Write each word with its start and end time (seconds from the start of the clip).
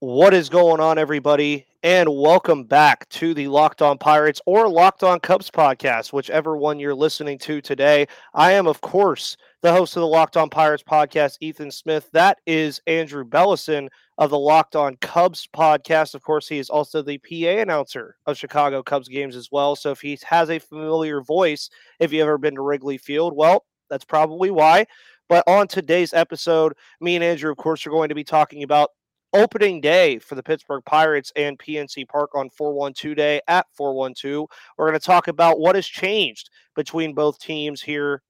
What 0.00 0.34
is 0.34 0.50
going 0.50 0.78
on, 0.78 0.98
everybody? 0.98 1.66
And 1.82 2.06
welcome 2.14 2.64
back 2.64 3.08
to 3.08 3.32
the 3.32 3.48
Locked 3.48 3.80
On 3.80 3.96
Pirates 3.96 4.42
or 4.44 4.68
Locked 4.68 5.02
On 5.02 5.18
Cubs 5.18 5.50
podcast, 5.50 6.12
whichever 6.12 6.54
one 6.54 6.78
you're 6.78 6.94
listening 6.94 7.38
to 7.38 7.62
today. 7.62 8.06
I 8.34 8.52
am, 8.52 8.66
of 8.66 8.82
course, 8.82 9.38
the 9.62 9.72
host 9.72 9.96
of 9.96 10.02
the 10.02 10.06
Locked 10.06 10.36
On 10.36 10.50
Pirates 10.50 10.82
podcast, 10.82 11.38
Ethan 11.40 11.70
Smith. 11.70 12.10
That 12.12 12.36
is 12.44 12.78
Andrew 12.86 13.24
Belleson 13.24 13.88
of 14.18 14.28
the 14.28 14.38
Locked 14.38 14.76
On 14.76 14.96
Cubs 14.96 15.48
podcast. 15.56 16.14
Of 16.14 16.22
course, 16.22 16.46
he 16.46 16.58
is 16.58 16.68
also 16.68 17.00
the 17.00 17.16
PA 17.16 17.62
announcer 17.62 18.16
of 18.26 18.36
Chicago 18.36 18.82
Cubs 18.82 19.08
games 19.08 19.34
as 19.34 19.48
well. 19.50 19.76
So 19.76 19.92
if 19.92 20.02
he 20.02 20.18
has 20.26 20.50
a 20.50 20.58
familiar 20.58 21.22
voice, 21.22 21.70
if 22.00 22.12
you've 22.12 22.20
ever 22.20 22.36
been 22.36 22.56
to 22.56 22.60
Wrigley 22.60 22.98
Field, 22.98 23.34
well, 23.34 23.64
that's 23.88 24.04
probably 24.04 24.50
why. 24.50 24.84
But 25.30 25.42
on 25.46 25.68
today's 25.68 26.12
episode, 26.12 26.74
me 27.00 27.14
and 27.14 27.24
Andrew, 27.24 27.50
of 27.50 27.56
course, 27.56 27.86
are 27.86 27.90
going 27.90 28.10
to 28.10 28.14
be 28.14 28.24
talking 28.24 28.62
about 28.62 28.90
opening 29.36 29.80
day 29.80 30.18
for 30.18 30.34
the 30.34 30.42
Pittsburgh 30.42 30.82
Pirates 30.84 31.32
and 31.36 31.58
PNC 31.58 32.08
Park 32.08 32.34
on 32.34 32.50
412 32.50 33.16
day 33.16 33.40
at 33.46 33.66
412. 33.74 34.48
We're 34.76 34.88
going 34.88 34.98
to 34.98 35.04
talk 35.04 35.28
about 35.28 35.60
what 35.60 35.74
has 35.74 35.86
changed 35.86 36.50
between 36.74 37.14
both 37.14 37.38
teams 37.38 37.82
here 37.82 38.22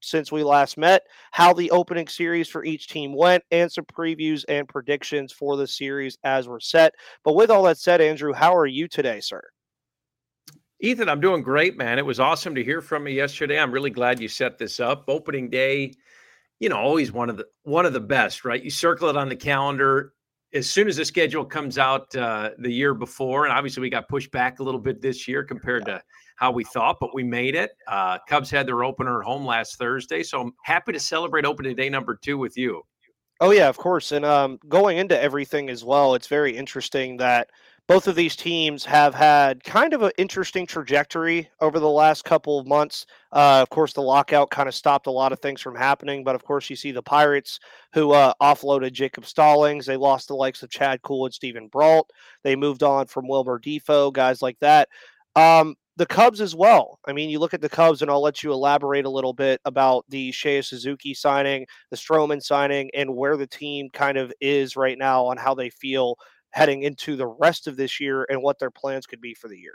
since 0.00 0.32
we 0.32 0.42
last 0.42 0.76
met, 0.76 1.02
how 1.32 1.52
the 1.52 1.70
opening 1.70 2.08
series 2.08 2.48
for 2.48 2.64
each 2.64 2.88
team 2.88 3.14
went, 3.14 3.42
and 3.50 3.70
some 3.70 3.84
previews 3.84 4.44
and 4.48 4.68
predictions 4.68 5.32
for 5.32 5.56
the 5.56 5.66
series 5.66 6.18
as 6.24 6.48
we're 6.48 6.60
set. 6.60 6.94
But 7.24 7.34
with 7.34 7.50
all 7.50 7.62
that 7.64 7.78
said, 7.78 8.00
Andrew, 8.00 8.32
how 8.32 8.56
are 8.56 8.66
you 8.66 8.88
today, 8.88 9.20
sir? 9.20 9.42
Ethan, 10.80 11.08
I'm 11.08 11.20
doing 11.20 11.42
great, 11.42 11.78
man. 11.78 11.98
It 11.98 12.06
was 12.06 12.20
awesome 12.20 12.54
to 12.54 12.64
hear 12.64 12.82
from 12.82 13.06
you 13.06 13.14
yesterday. 13.14 13.58
I'm 13.58 13.72
really 13.72 13.90
glad 13.90 14.20
you 14.20 14.28
set 14.28 14.58
this 14.58 14.80
up. 14.80 15.04
Opening 15.08 15.48
day, 15.48 15.94
you 16.60 16.68
know, 16.68 16.76
always 16.76 17.10
one 17.12 17.30
of 17.30 17.36
the 17.36 17.46
one 17.62 17.86
of 17.86 17.92
the 17.92 18.00
best, 18.00 18.44
right? 18.44 18.62
You 18.62 18.70
circle 18.70 19.08
it 19.08 19.16
on 19.16 19.28
the 19.28 19.36
calendar 19.36 20.12
as 20.54 20.70
soon 20.70 20.86
as 20.86 20.96
the 20.96 21.04
schedule 21.04 21.44
comes 21.44 21.78
out 21.78 22.14
uh, 22.14 22.50
the 22.58 22.70
year 22.70 22.94
before, 22.94 23.44
and 23.44 23.52
obviously 23.52 23.80
we 23.80 23.90
got 23.90 24.08
pushed 24.08 24.30
back 24.30 24.60
a 24.60 24.62
little 24.62 24.80
bit 24.80 25.02
this 25.02 25.26
year 25.26 25.42
compared 25.42 25.84
to 25.86 26.00
how 26.36 26.52
we 26.52 26.64
thought, 26.64 26.98
but 27.00 27.14
we 27.14 27.24
made 27.24 27.56
it. 27.56 27.72
Uh, 27.88 28.18
Cubs 28.28 28.50
had 28.50 28.66
their 28.66 28.84
opener 28.84 29.20
at 29.20 29.26
home 29.26 29.44
last 29.44 29.76
Thursday, 29.76 30.22
so 30.22 30.40
I'm 30.40 30.52
happy 30.64 30.92
to 30.92 31.00
celebrate 31.00 31.44
opening 31.44 31.74
day 31.74 31.88
number 31.88 32.16
two 32.22 32.38
with 32.38 32.56
you. 32.56 32.82
Oh 33.40 33.50
yeah, 33.50 33.68
of 33.68 33.76
course. 33.76 34.12
And 34.12 34.24
um, 34.24 34.58
going 34.68 34.98
into 34.98 35.20
everything 35.20 35.68
as 35.68 35.84
well, 35.84 36.14
it's 36.14 36.28
very 36.28 36.56
interesting 36.56 37.16
that 37.16 37.50
both 37.86 38.08
of 38.08 38.14
these 38.14 38.34
teams 38.34 38.84
have 38.84 39.14
had 39.14 39.62
kind 39.62 39.92
of 39.92 40.02
an 40.02 40.12
interesting 40.16 40.66
trajectory 40.66 41.50
over 41.60 41.78
the 41.78 41.88
last 41.88 42.24
couple 42.24 42.58
of 42.58 42.66
months. 42.66 43.04
Uh, 43.30 43.60
of 43.60 43.68
course, 43.68 43.92
the 43.92 44.00
lockout 44.00 44.50
kind 44.50 44.68
of 44.68 44.74
stopped 44.74 45.06
a 45.06 45.10
lot 45.10 45.32
of 45.32 45.40
things 45.40 45.60
from 45.60 45.76
happening, 45.76 46.24
but 46.24 46.34
of 46.34 46.44
course, 46.44 46.70
you 46.70 46.76
see 46.76 46.92
the 46.92 47.02
Pirates 47.02 47.60
who 47.92 48.12
uh, 48.12 48.32
offloaded 48.40 48.92
Jacob 48.92 49.26
Stallings. 49.26 49.84
They 49.84 49.98
lost 49.98 50.28
the 50.28 50.34
likes 50.34 50.62
of 50.62 50.70
Chad 50.70 51.02
Kuhl 51.02 51.26
and 51.26 51.34
Steven 51.34 51.68
Brault. 51.68 52.10
They 52.42 52.56
moved 52.56 52.82
on 52.82 53.06
from 53.06 53.28
Wilmer 53.28 53.60
Difo, 53.60 54.10
guys 54.12 54.40
like 54.40 54.58
that. 54.60 54.88
Um, 55.36 55.74
the 55.96 56.06
Cubs 56.06 56.40
as 56.40 56.56
well. 56.56 56.98
I 57.06 57.12
mean, 57.12 57.30
you 57.30 57.38
look 57.38 57.54
at 57.54 57.60
the 57.60 57.68
Cubs, 57.68 58.02
and 58.02 58.10
I'll 58.10 58.22
let 58.22 58.42
you 58.42 58.52
elaborate 58.52 59.04
a 59.04 59.10
little 59.10 59.32
bit 59.32 59.60
about 59.64 60.04
the 60.08 60.32
Seiya 60.32 60.64
Suzuki 60.64 61.14
signing, 61.14 61.66
the 61.90 61.96
Stroman 61.96 62.42
signing, 62.42 62.90
and 62.94 63.14
where 63.14 63.36
the 63.36 63.46
team 63.46 63.90
kind 63.90 64.16
of 64.16 64.32
is 64.40 64.74
right 64.74 64.98
now 64.98 65.26
on 65.26 65.36
how 65.36 65.54
they 65.54 65.70
feel 65.70 66.16
heading 66.54 66.84
into 66.84 67.16
the 67.16 67.26
rest 67.26 67.66
of 67.66 67.76
this 67.76 67.98
year 67.98 68.24
and 68.30 68.40
what 68.40 68.60
their 68.60 68.70
plans 68.70 69.06
could 69.06 69.20
be 69.20 69.34
for 69.34 69.48
the 69.48 69.58
year. 69.58 69.74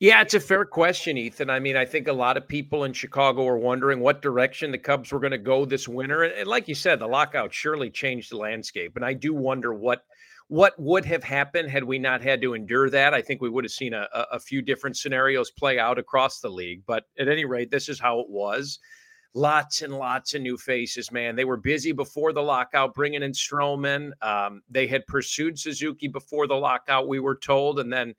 Yeah, 0.00 0.20
it's 0.20 0.34
a 0.34 0.40
fair 0.40 0.64
question, 0.64 1.16
Ethan. 1.16 1.48
I 1.48 1.60
mean, 1.60 1.76
I 1.76 1.84
think 1.84 2.08
a 2.08 2.12
lot 2.12 2.36
of 2.36 2.48
people 2.48 2.82
in 2.82 2.92
Chicago 2.92 3.46
are 3.46 3.56
wondering 3.56 4.00
what 4.00 4.20
direction 4.20 4.72
the 4.72 4.78
Cubs 4.78 5.12
were 5.12 5.20
going 5.20 5.30
to 5.30 5.38
go 5.38 5.64
this 5.64 5.86
winter. 5.86 6.24
And, 6.24 6.48
like 6.48 6.66
you 6.66 6.74
said, 6.74 6.98
the 6.98 7.06
lockout 7.06 7.54
surely 7.54 7.88
changed 7.88 8.32
the 8.32 8.36
landscape. 8.36 8.96
And 8.96 9.04
I 9.04 9.12
do 9.12 9.32
wonder 9.32 9.72
what 9.72 10.02
what 10.48 10.74
would 10.76 11.04
have 11.04 11.22
happened 11.22 11.70
had 11.70 11.84
we 11.84 11.98
not 11.98 12.20
had 12.20 12.42
to 12.42 12.54
endure 12.54 12.90
that. 12.90 13.14
I 13.14 13.22
think 13.22 13.40
we 13.40 13.48
would 13.48 13.64
have 13.64 13.72
seen 13.72 13.94
a, 13.94 14.08
a 14.12 14.40
few 14.40 14.60
different 14.60 14.96
scenarios 14.96 15.52
play 15.52 15.78
out 15.78 15.98
across 15.98 16.40
the 16.40 16.50
league. 16.50 16.82
But 16.84 17.04
at 17.16 17.28
any 17.28 17.44
rate, 17.44 17.70
this 17.70 17.88
is 17.88 18.00
how 18.00 18.18
it 18.18 18.28
was 18.28 18.80
lots 19.34 19.82
and 19.82 19.92
lots 19.92 20.34
of 20.34 20.42
new 20.42 20.56
faces, 20.56 21.10
man. 21.10 21.34
They 21.34 21.44
were 21.44 21.56
busy 21.56 21.92
before 21.92 22.32
the 22.32 22.42
lockout, 22.42 22.94
bringing 22.94 23.22
in 23.22 23.32
Stroman. 23.32 24.12
Um, 24.22 24.62
they 24.70 24.86
had 24.86 25.06
pursued 25.06 25.58
Suzuki 25.58 26.08
before 26.08 26.46
the 26.46 26.54
lockout, 26.54 27.08
we 27.08 27.18
were 27.18 27.36
told, 27.36 27.80
and 27.80 27.92
then 27.92 28.14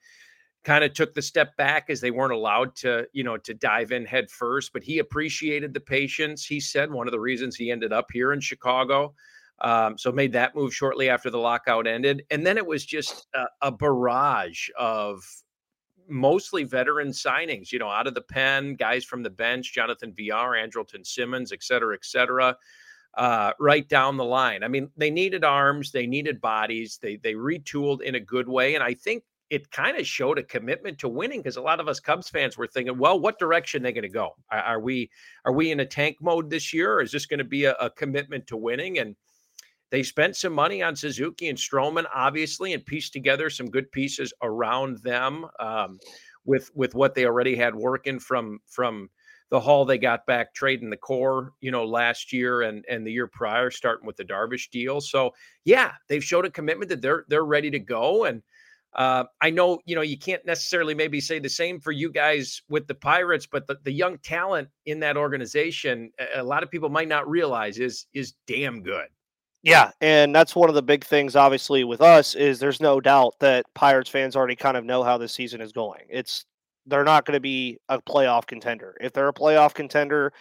kind 0.66 0.84
of 0.84 0.94
took 0.94 1.14
the 1.14 1.22
step 1.22 1.56
back 1.58 1.90
as 1.90 2.02
they 2.02 2.12
weren't 2.12 2.34
allowed 2.34 2.76
to, 2.76 3.08
you 3.14 3.24
know, 3.24 3.38
to 3.38 3.54
dive 3.54 3.92
in 3.92 4.04
head 4.04 4.30
first. 4.30 4.74
But 4.74 4.84
he 4.84 5.00
appreciated 5.00 5.74
the 5.74 5.80
patience. 5.80 6.46
He 6.46 6.60
said 6.60 6.92
one 6.92 7.08
of 7.08 7.12
the 7.12 7.20
reasons 7.20 7.56
he 7.56 7.72
ended 7.72 7.94
up 7.94 8.08
here 8.12 8.34
in 8.34 8.42
Chicago. 8.42 9.14
Um, 9.62 9.98
so 9.98 10.12
made 10.12 10.34
that 10.34 10.54
move 10.54 10.76
shortly 10.76 11.08
after 11.08 11.30
the 11.30 11.38
lockout 11.38 11.88
ended, 11.88 12.24
and 12.30 12.46
then 12.46 12.58
it 12.58 12.66
was 12.66 12.86
just 12.86 13.28
a, 13.34 13.46
a 13.62 13.72
barrage 13.72 14.68
of 14.78 15.24
mostly 16.08 16.64
veteran 16.64 17.10
signings, 17.10 17.72
you 17.72 17.80
know, 17.80 17.90
out 17.90 18.08
of 18.08 18.14
the 18.14 18.22
pen, 18.22 18.76
guys 18.76 19.04
from 19.04 19.24
the 19.24 19.30
bench, 19.30 19.74
Jonathan 19.74 20.14
Villar, 20.14 20.56
Andrelton 20.56 21.06
Simmons, 21.06 21.52
et 21.52 21.64
cetera, 21.64 21.96
et 21.96 22.06
cetera, 22.06 22.56
uh, 23.16 23.52
right 23.60 23.88
down 23.88 24.18
the 24.18 24.26
line. 24.26 24.64
I 24.64 24.68
mean, 24.68 24.90
they 24.98 25.10
needed 25.10 25.44
arms, 25.44 25.92
they 25.92 26.08
needed 26.08 26.42
bodies, 26.42 27.00
they 27.02 27.18
they 27.18 27.34
retooled 27.34 28.02
in 28.02 28.16
a 28.16 28.20
good 28.20 28.48
way, 28.48 28.76
and 28.76 28.84
I 28.84 28.94
think 28.94 29.24
it 29.50 29.70
kind 29.70 29.98
of 29.98 30.08
showed 30.08 30.40
a 30.40 30.44
commitment 30.44 30.98
to 30.98 31.08
winning 31.08 31.40
because 31.40 31.58
a 31.58 31.62
lot 31.62 31.80
of 31.80 31.88
us 31.88 32.00
Cubs 32.00 32.30
fans 32.30 32.58
were 32.58 32.68
thinking, 32.68 32.98
well, 32.98 33.20
what 33.20 33.38
direction 33.38 33.82
are 33.82 33.86
they 33.86 33.94
going 33.94 34.02
to 34.02 34.10
go? 34.10 34.36
Are, 34.50 34.60
are, 34.60 34.80
we 34.80 35.12
are 35.46 35.54
we 35.54 35.72
in 35.72 35.80
a 35.82 35.86
tank 35.86 36.18
mode 36.20 36.50
this 36.50 36.74
year, 36.74 36.94
or 36.94 37.02
is 37.02 37.12
this 37.12 37.28
going 37.28 37.38
to 37.38 37.44
be 37.44 37.66
a, 37.66 37.74
a 37.74 37.90
commitment 37.92 38.48
to 38.48 38.58
winning? 38.58 38.98
And 39.00 39.16
they 39.92 40.04
spent 40.04 40.36
some 40.36 40.54
money 40.54 40.82
on 40.82 40.96
Suzuki 40.96 41.50
and 41.50 41.58
Stroman, 41.58 42.06
obviously, 42.14 42.74
and 42.74 42.86
pieced 42.86 43.14
together 43.14 43.50
some 43.50 43.70
good 43.70 43.92
pieces 43.92 44.34
around 44.42 44.98
them 45.04 45.46
um, 45.60 46.00
with 46.46 46.72
with 46.76 46.96
what 46.96 47.16
they 47.16 47.26
already 47.26 47.56
had 47.56 47.76
working 47.76 48.20
from 48.20 48.60
from 48.68 49.10
the 49.52 49.60
haul 49.60 49.86
they 49.86 49.98
got 49.98 50.26
back 50.26 50.54
trading 50.54 50.90
the 50.90 50.98
core, 50.98 51.54
you 51.62 51.72
know, 51.72 51.86
last 51.86 52.34
year 52.34 52.64
and 52.64 52.84
and 52.90 53.06
the 53.06 53.12
year 53.12 53.28
prior, 53.28 53.70
starting 53.70 54.08
with 54.08 54.18
the 54.18 54.26
Darvish 54.26 54.70
deal. 54.70 55.00
So 55.02 55.32
yeah, 55.66 55.94
they've 56.10 56.24
showed 56.24 56.46
a 56.46 56.52
commitment 56.52 56.90
that 56.90 57.02
they're 57.02 57.26
they're 57.30 57.46
ready 57.46 57.70
to 57.72 57.80
go. 57.80 58.26
And 58.26 58.42
uh, 58.96 59.26
I 59.42 59.52
know 59.52 59.80
you 59.86 59.96
know 59.96 60.02
you 60.02 60.18
can't 60.18 60.46
necessarily 60.46 60.96
maybe 60.96 61.22
say 61.22 61.38
the 61.38 61.50
same 61.50 61.80
for 61.80 61.92
you 61.92 62.12
guys 62.12 62.64
with 62.70 62.88
the 62.88 62.96
Pirates, 62.96 63.46
but 63.46 63.68
the, 63.68 63.78
the 63.84 63.92
young 63.92 64.18
talent 64.20 64.70
in 64.88 65.00
that 65.02 65.16
organization, 65.16 66.12
a 66.34 66.44
lot 66.44 66.64
of 66.64 66.72
people 66.72 66.90
might 66.90 67.08
not 67.08 67.30
realize 67.30 67.78
is 67.78 68.08
is 68.14 68.34
damn 68.48 68.82
good. 68.82 69.08
Yeah, 69.66 69.92
and 70.00 70.36
that's 70.36 70.56
one 70.56 70.70
of 70.70 70.76
the 70.76 70.84
big 70.84 71.04
things 71.04 71.36
obviously 71.36 71.84
with 71.84 72.00
us 72.00 72.36
is 72.36 72.60
there's 72.60 72.80
no 72.80 73.02
doubt 73.02 73.34
that 73.40 73.66
Pirates 73.74 74.10
fans 74.12 74.36
already 74.36 74.56
kind 74.56 74.78
of 74.78 74.86
know 74.86 75.04
how 75.04 75.18
this 75.18 75.34
season 75.34 75.60
is 75.60 75.72
going. 75.72 76.04
It's 76.10 76.46
they're 76.86 77.04
not 77.04 77.26
going 77.26 77.34
to 77.34 77.40
be 77.42 77.80
a 77.90 78.00
playoff 78.02 78.46
contender. 78.46 78.96
If 79.02 79.12
they're 79.14 79.28
a 79.28 79.34
playoff 79.34 79.74
contender, 79.74 80.34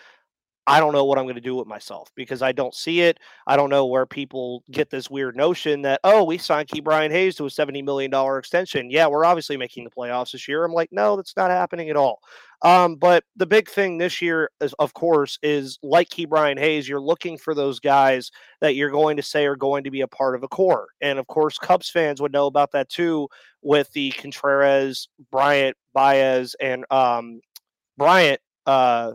I 0.66 0.80
don't 0.80 0.92
know 0.92 1.04
what 1.04 1.18
I'm 1.18 1.24
going 1.24 1.34
to 1.34 1.40
do 1.40 1.56
with 1.56 1.66
myself 1.66 2.10
because 2.14 2.40
I 2.40 2.52
don't 2.52 2.74
see 2.74 3.02
it. 3.02 3.20
I 3.46 3.56
don't 3.56 3.68
know 3.68 3.84
where 3.86 4.06
people 4.06 4.64
get 4.70 4.88
this 4.88 5.10
weird 5.10 5.36
notion 5.36 5.82
that, 5.82 6.00
oh, 6.04 6.24
we 6.24 6.38
signed 6.38 6.68
Ke'Bryan 6.68 7.10
Hayes 7.10 7.34
to 7.36 7.44
a 7.44 7.50
$70 7.50 7.84
million 7.84 8.12
extension. 8.38 8.90
Yeah, 8.90 9.06
we're 9.06 9.26
obviously 9.26 9.58
making 9.58 9.84
the 9.84 9.90
playoffs 9.90 10.32
this 10.32 10.48
year. 10.48 10.64
I'm 10.64 10.72
like, 10.72 10.90
no, 10.90 11.16
that's 11.16 11.36
not 11.36 11.50
happening 11.50 11.90
at 11.90 11.96
all. 11.96 12.20
Um, 12.62 12.96
but 12.96 13.24
the 13.36 13.44
big 13.46 13.68
thing 13.68 13.98
this 13.98 14.22
year, 14.22 14.50
is, 14.62 14.72
of 14.78 14.94
course, 14.94 15.38
is 15.42 15.78
like 15.82 16.08
Ke'Bryan 16.08 16.58
Hayes, 16.58 16.88
you're 16.88 16.98
looking 16.98 17.36
for 17.36 17.54
those 17.54 17.78
guys 17.78 18.30
that 18.62 18.74
you're 18.74 18.90
going 18.90 19.18
to 19.18 19.22
say 19.22 19.44
are 19.44 19.56
going 19.56 19.84
to 19.84 19.90
be 19.90 20.00
a 20.00 20.08
part 20.08 20.34
of 20.34 20.42
a 20.42 20.48
core. 20.48 20.88
And 21.02 21.18
of 21.18 21.26
course, 21.26 21.58
Cubs 21.58 21.90
fans 21.90 22.22
would 22.22 22.32
know 22.32 22.46
about 22.46 22.72
that 22.72 22.88
too 22.88 23.28
with 23.60 23.92
the 23.92 24.12
Contreras, 24.12 25.08
Bryant, 25.30 25.76
Baez, 25.92 26.56
and 26.58 26.86
um, 26.90 27.40
Bryant 27.98 28.40
uh, 28.64 29.12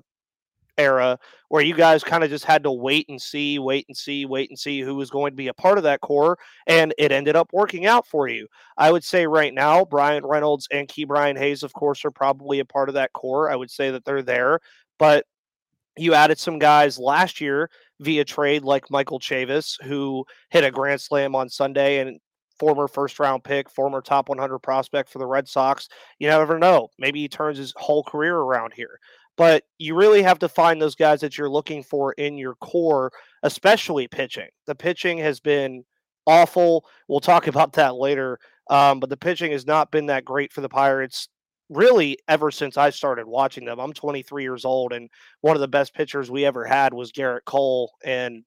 era 0.79 1.19
where 1.49 1.63
you 1.63 1.73
guys 1.73 2.03
kind 2.03 2.23
of 2.23 2.29
just 2.29 2.45
had 2.45 2.63
to 2.63 2.71
wait 2.71 3.07
and 3.09 3.21
see, 3.21 3.59
wait 3.59 3.85
and 3.87 3.97
see, 3.97 4.25
wait 4.25 4.49
and 4.49 4.57
see 4.57 4.81
who 4.81 4.95
was 4.95 5.09
going 5.09 5.31
to 5.31 5.35
be 5.35 5.47
a 5.47 5.53
part 5.53 5.77
of 5.77 5.83
that 5.83 6.01
core, 6.01 6.37
and 6.67 6.93
it 6.97 7.11
ended 7.11 7.35
up 7.35 7.49
working 7.51 7.85
out 7.85 8.07
for 8.07 8.27
you. 8.27 8.47
I 8.77 8.91
would 8.91 9.03
say 9.03 9.27
right 9.27 9.53
now, 9.53 9.83
Bryan 9.83 10.25
Reynolds 10.25 10.67
and 10.71 10.87
Ke'Bryan 10.87 11.37
Hayes, 11.37 11.63
of 11.63 11.73
course, 11.73 12.05
are 12.05 12.11
probably 12.11 12.59
a 12.59 12.65
part 12.65 12.89
of 12.89 12.95
that 12.95 13.13
core. 13.13 13.51
I 13.51 13.55
would 13.55 13.71
say 13.71 13.91
that 13.91 14.05
they're 14.05 14.21
there, 14.21 14.59
but 14.97 15.25
you 15.97 16.13
added 16.13 16.39
some 16.39 16.59
guys 16.59 16.97
last 16.97 17.41
year 17.41 17.69
via 17.99 18.23
trade 18.23 18.63
like 18.63 18.89
Michael 18.91 19.19
Chavis, 19.19 19.81
who 19.83 20.25
hit 20.51 20.63
a 20.63 20.71
grand 20.71 21.01
slam 21.01 21.35
on 21.35 21.49
Sunday 21.49 21.99
and 21.99 22.19
former 22.59 22.87
first 22.87 23.19
round 23.19 23.43
pick, 23.43 23.69
former 23.69 24.01
top 24.01 24.29
100 24.29 24.59
prospect 24.59 25.09
for 25.09 25.17
the 25.19 25.25
Red 25.25 25.47
Sox. 25.47 25.89
You 26.19 26.27
never 26.27 26.59
know. 26.59 26.89
Maybe 26.99 27.21
he 27.21 27.27
turns 27.27 27.57
his 27.57 27.73
whole 27.75 28.03
career 28.03 28.35
around 28.35 28.73
here 28.75 28.99
but 29.39 29.63
you 29.77 29.95
really 29.95 30.21
have 30.21 30.37
to 30.37 30.49
find 30.49 30.81
those 30.81 30.95
guys 30.95 31.21
that 31.21 31.37
you're 31.37 31.49
looking 31.49 31.81
for 31.81 32.11
in 32.11 32.37
your 32.37 32.55
core, 32.55 33.09
especially 33.43 34.05
pitching. 34.05 34.49
The 34.67 34.75
pitching 34.75 35.17
has 35.19 35.39
been 35.39 35.85
awful. 36.27 36.83
We'll 37.07 37.21
talk 37.21 37.47
about 37.53 37.71
that 37.73 37.95
later. 37.95 38.37
Um, 38.69 38.99
but 38.99 39.09
the 39.09 39.15
pitching 39.15 39.53
has 39.53 39.65
not 39.65 39.91
been 39.91 40.07
that 40.07 40.25
great 40.25 40.51
for 40.51 40.59
the 40.59 40.67
Pirates 40.67 41.29
really 41.69 42.17
ever 42.27 42.51
since 42.51 42.75
I 42.75 42.89
started 42.89 43.27
watching 43.27 43.63
them. 43.63 43.79
I'm 43.79 43.93
23 43.93 44.43
years 44.43 44.65
old, 44.65 44.91
and 44.91 45.09
one 45.39 45.55
of 45.55 45.61
the 45.61 45.69
best 45.69 45.93
pitchers 45.93 46.29
we 46.29 46.43
ever 46.43 46.65
had 46.65 46.93
was 46.93 47.13
Gerrit 47.13 47.45
Cole. 47.45 47.93
And 48.03 48.43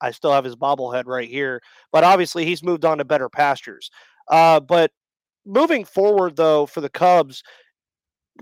I 0.00 0.10
still 0.10 0.32
have 0.32 0.42
his 0.42 0.56
bobblehead 0.56 1.06
right 1.06 1.28
here, 1.28 1.62
but 1.92 2.02
obviously 2.02 2.44
he's 2.44 2.64
moved 2.64 2.84
on 2.84 2.98
to 2.98 3.04
better 3.04 3.28
pastures. 3.28 3.92
Uh, 4.28 4.58
but 4.58 4.90
moving 5.46 5.84
forward, 5.84 6.34
though, 6.34 6.66
for 6.66 6.80
the 6.80 6.90
Cubs, 6.90 7.44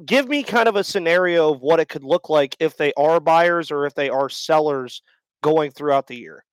give 0.05 0.29
me 0.29 0.43
kind 0.43 0.69
of 0.69 0.77
a 0.77 0.85
scenario 0.85 1.53
of 1.53 1.61
what 1.61 1.81
it 1.81 1.89
could 1.89 2.05
look 2.05 2.29
like 2.29 2.57
if 2.61 2.77
they 2.77 2.93
are 2.97 3.21
buyers 3.21 3.71
or 3.71 3.87
if 3.87 3.95
they 3.95 4.09
are 4.09 4.29
sellers 4.29 5.03
going 5.43 5.71
throughout 5.71 6.07
the 6.07 6.17
year. 6.17 6.45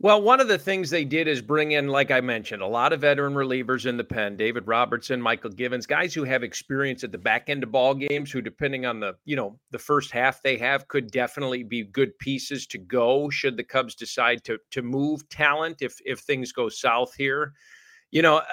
Well, 0.00 0.22
one 0.22 0.38
of 0.38 0.46
the 0.46 0.58
things 0.58 0.90
they 0.90 1.04
did 1.04 1.26
is 1.26 1.42
bring 1.42 1.72
in, 1.72 1.88
like 1.88 2.12
I 2.12 2.20
mentioned, 2.20 2.62
a 2.62 2.66
lot 2.66 2.92
of 2.92 3.00
veteran 3.00 3.34
relievers 3.34 3.84
in 3.84 3.96
the 3.96 4.04
pen. 4.04 4.36
David 4.36 4.68
Robertson, 4.68 5.20
Mychal 5.20 5.56
Givens, 5.56 5.88
guys 5.88 6.14
who 6.14 6.22
have 6.22 6.44
experience 6.44 7.02
at 7.02 7.10
the 7.10 7.18
back 7.18 7.50
end 7.50 7.64
of 7.64 7.72
ball 7.72 7.94
games, 7.94 8.30
who, 8.30 8.40
depending 8.40 8.86
on 8.86 9.00
the 9.00 9.16
you 9.24 9.34
know 9.34 9.58
the 9.72 9.78
first 9.78 10.12
half 10.12 10.40
they 10.40 10.56
have, 10.56 10.86
could 10.86 11.10
definitely 11.10 11.64
be 11.64 11.82
good 11.82 12.16
pieces 12.20 12.64
to 12.68 12.78
go 12.78 13.28
should 13.28 13.56
the 13.56 13.64
Cubs 13.64 13.96
decide 13.96 14.44
to 14.44 14.58
to 14.70 14.82
move 14.82 15.28
talent 15.30 15.78
if 15.80 15.98
if 16.06 16.20
things 16.20 16.52
go 16.52 16.68
south 16.68 17.12
here. 17.16 17.54
You 18.10 18.22
know, 18.22 18.38
uh, 18.38 18.44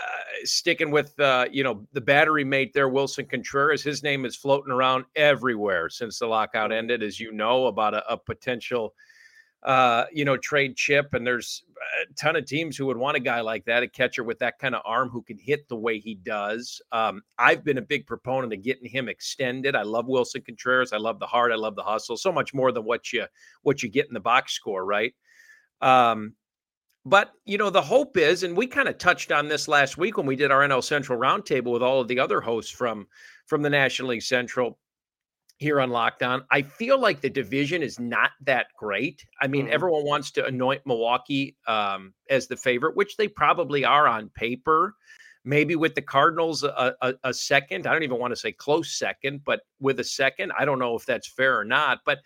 sticking 0.44 0.92
with 0.92 1.18
uh, 1.20 1.46
you 1.52 1.64
know 1.64 1.88
the 1.94 2.02
battery 2.02 2.44
mate 2.44 2.74
there, 2.74 2.90
Willson 2.90 3.30
Contreras. 3.30 3.84
His 3.84 4.04
name 4.04 4.26
is 4.26 4.36
floating 4.36 4.72
around 4.72 5.06
everywhere 5.16 5.90
since 5.90 6.20
the 6.20 6.28
lockout 6.28 6.72
ended, 6.72 7.02
as 7.04 7.20
you 7.20 7.32
know, 7.32 7.68
about 7.68 7.94
a, 7.94 8.12
a 8.12 8.18
potential 8.18 8.94
uh, 9.66 10.06
you 10.14 10.24
know, 10.24 10.38
trade 10.38 10.76
chip. 10.76 11.14
And 11.14 11.26
there's 11.26 11.64
a 12.02 12.14
ton 12.14 12.36
of 12.36 12.46
teams 12.46 12.78
who 12.78 12.86
would 12.86 12.98
want 12.98 13.18
a 13.18 13.20
guy 13.20 13.42
like 13.42 13.66
that, 13.66 13.82
a 13.82 13.88
catcher 13.88 14.24
with 14.24 14.38
that 14.40 14.60
kind 14.60 14.76
of 14.76 14.82
arm 14.86 15.10
who 15.10 15.24
can 15.24 15.40
hit 15.40 15.68
the 15.68 15.76
way 15.76 15.98
he 15.98 16.14
does. 16.14 16.82
Um, 16.92 17.24
I've 17.40 17.64
been 17.64 17.80
a 17.80 17.82
big 17.82 18.06
proponent 18.06 18.54
of 18.54 18.62
getting 18.62 18.88
him 18.88 19.10
extended. 19.10 19.76
I 19.76 19.82
love 19.82 20.06
Willson 20.06 20.46
Contreras. 20.46 20.94
I 20.94 20.98
love 20.98 21.20
the 21.20 21.26
heart. 21.26 21.52
I 21.52 21.56
love 21.56 21.76
the 21.76 21.84
hustle. 21.84 22.16
So 22.16 22.32
much 22.32 22.54
more 22.54 22.72
than 22.72 22.86
what 22.86 23.12
you 23.12 23.26
what 23.64 23.82
you 23.82 23.90
get 23.90 24.08
in 24.08 24.14
the 24.14 24.20
box 24.20 24.54
score, 24.54 24.86
right? 24.86 25.16
Um, 25.82 26.34
but 27.06 27.34
you 27.46 27.58
know, 27.58 27.70
the 27.70 27.82
hope 27.82 28.18
is, 28.18 28.44
and 28.44 28.58
we 28.58 28.66
kind 28.66 28.88
of 28.88 28.98
touched 28.98 29.32
on 29.32 29.48
this 29.48 29.68
last 29.68 29.98
week 29.98 30.18
when 30.18 30.26
we 30.26 30.36
did 30.36 30.52
our 30.52 30.68
NL 30.68 30.84
Central 30.84 31.20
roundtable 31.20 31.72
with 31.72 31.84
all 31.84 32.02
of 32.02 32.08
the 32.08 32.20
other 32.20 32.42
hosts 32.42 32.72
from 32.72 33.08
from 33.46 33.62
the 33.62 33.70
National 33.70 34.10
League 34.10 34.24
Central 34.24 34.80
here 35.58 35.80
on 35.80 35.90
Locked 35.90 36.24
On. 36.24 36.44
I 36.52 36.64
feel 36.64 37.00
like 37.00 37.22
the 37.22 37.30
division 37.30 37.82
is 37.84 38.00
not 38.00 38.32
that 38.42 38.68
great. 38.78 39.26
I 39.42 39.48
mean, 39.48 39.66
mm-hmm. 39.66 39.74
everyone 39.74 40.06
wants 40.06 40.32
to 40.32 40.46
anoint 40.46 40.82
Milwaukee 40.86 41.56
um, 41.68 42.14
as 42.30 42.48
the 42.48 42.58
favorite, 42.58 42.96
which 42.96 43.18
they 43.18 43.28
probably 43.28 43.86
are 43.86 44.08
on 44.08 44.30
paper. 44.36 44.96
Maybe 45.48 45.76
with 45.76 45.94
the 45.94 46.02
Cardinals 46.02 46.64
a, 46.64 46.96
a, 47.04 47.14
a, 47.24 47.32
second. 47.32 47.86
I 47.86 47.94
don't 47.94 48.02
even 48.02 48.18
want 48.18 48.32
to 48.32 48.36
say 48.36 48.52
close 48.52 48.98
second, 48.98 49.44
but 49.46 49.62
with 49.80 50.00
a 50.00 50.04
second, 50.04 50.52
I 50.58 50.66
don't 50.66 50.80
know 50.80 50.96
if 50.96 51.06
that's 51.06 51.28
fair 51.28 51.60
or 51.60 51.64
not. 51.64 52.00
But 52.04 52.18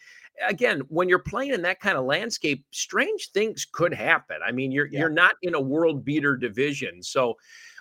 again, 0.48 0.82
when 0.90 1.10
you're 1.10 1.20
playing 1.20 1.54
in 1.54 1.62
that 1.64 1.80
kind 1.80 1.98
of 1.98 2.06
landscape, 2.06 2.66
strange 2.72 3.32
things 3.32 3.66
could 3.72 3.94
happen. 3.94 4.38
I 4.46 4.52
mean, 4.52 4.72
you're 4.72 4.88
yeah. 4.88 5.02
you're 5.02 5.10
not 5.10 5.36
in 5.42 5.56
a 5.56 5.62
world 5.62 6.06
beater 6.06 6.38
division, 6.38 7.04
so 7.04 7.36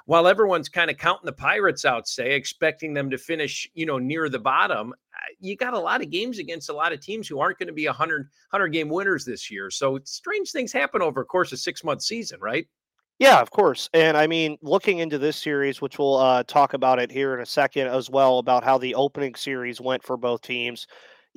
while 0.08 0.26
everyone's 0.26 0.70
kind 0.70 0.90
of 0.90 0.96
counting 0.96 1.26
the 1.26 1.32
Pirates 1.32 1.84
out, 1.84 2.08
say, 2.08 2.34
expecting 2.34 2.94
them 2.94 3.10
to 3.10 3.18
finish, 3.18 3.68
you 3.74 3.84
know, 3.84 3.98
near 3.98 4.30
the 4.30 4.38
bottom, 4.38 4.94
you 5.38 5.54
got 5.54 5.74
a 5.74 5.78
lot 5.78 6.00
of 6.00 6.08
games 6.08 6.38
against 6.38 6.70
a 6.70 6.72
lot 6.72 6.94
of 6.94 7.00
teams 7.00 7.28
who 7.28 7.40
aren't 7.40 7.58
going 7.58 7.66
to 7.66 7.74
be 7.74 7.86
100, 7.86 8.22
100 8.50 8.68
game 8.68 8.88
winners 8.88 9.26
this 9.26 9.50
year. 9.50 9.70
So 9.70 9.98
strange 10.04 10.50
things 10.50 10.72
happen 10.72 11.02
over 11.02 11.20
a 11.20 11.24
course 11.26 11.52
of 11.52 11.58
six 11.58 11.84
month 11.84 12.00
season, 12.00 12.40
right? 12.40 12.66
Yeah, 13.18 13.38
of 13.40 13.50
course. 13.50 13.90
And 13.92 14.16
I 14.16 14.26
mean, 14.26 14.56
looking 14.62 15.00
into 15.00 15.18
this 15.18 15.36
series, 15.36 15.82
which 15.82 15.98
we'll 15.98 16.16
uh, 16.16 16.42
talk 16.44 16.72
about 16.72 16.98
it 16.98 17.10
here 17.10 17.34
in 17.34 17.40
a 17.40 17.46
second 17.46 17.88
as 17.88 18.08
well, 18.08 18.38
about 18.38 18.64
how 18.64 18.78
the 18.78 18.94
opening 18.94 19.34
series 19.34 19.78
went 19.78 20.02
for 20.02 20.16
both 20.16 20.40
teams. 20.40 20.86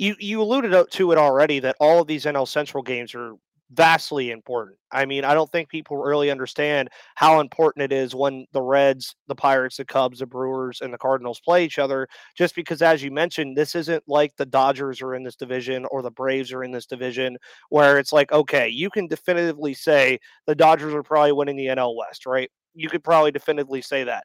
You 0.02 0.16
you 0.18 0.42
alluded 0.42 0.74
to 0.94 1.12
it 1.12 1.20
already 1.20 1.60
that 1.60 1.76
all 1.80 2.02
of 2.02 2.08
these 2.08 2.26
NL 2.26 2.48
Central 2.48 2.82
games 2.82 3.14
are 3.14 3.36
vastly 3.70 4.32
important. 4.32 4.80
I 4.92 5.06
mean, 5.06 5.24
I 5.24 5.36
don't 5.36 5.52
think 5.52 5.70
people 5.70 5.96
really 5.96 6.32
understand 6.32 6.90
how 7.14 7.40
important 7.40 7.84
it 7.84 7.94
is 7.94 8.16
when 8.16 8.48
the 8.52 8.64
Reds, 8.64 9.16
the 9.28 9.36
Pirates, 9.36 9.78
the 9.78 9.86
Cubs, 9.86 10.18
the 10.18 10.26
Brewers, 10.26 10.82
and 10.82 10.92
the 10.92 10.98
Cardinals 10.98 11.40
play 11.40 11.64
each 11.64 11.78
other, 11.78 12.08
just 12.36 12.56
because, 12.56 12.82
as 12.82 13.04
you 13.04 13.12
mentioned, 13.12 13.56
this 13.56 13.76
isn't 13.76 14.04
like 14.08 14.36
the 14.38 14.46
Dodgers 14.48 15.04
are 15.04 15.14
in 15.14 15.22
this 15.22 15.36
division 15.36 15.86
or 15.92 16.02
the 16.02 16.10
Braves 16.10 16.52
are 16.52 16.64
in 16.64 16.72
this 16.72 16.88
division 16.88 17.38
where 17.70 18.00
it's 18.00 18.12
like, 18.12 18.32
okay, 18.32 18.68
you 18.68 18.90
can 18.90 19.06
definitively 19.06 19.76
say 19.76 20.18
the 20.48 20.56
Dodgers 20.56 20.96
are 20.96 21.04
probably 21.04 21.34
winning 21.34 21.58
the 21.58 21.68
NL 21.68 21.96
West, 21.96 22.26
right? 22.26 22.50
You 22.74 22.90
could 22.90 23.04
probably 23.04 23.32
definitively 23.32 23.84
say 23.84 24.04
that. 24.06 24.24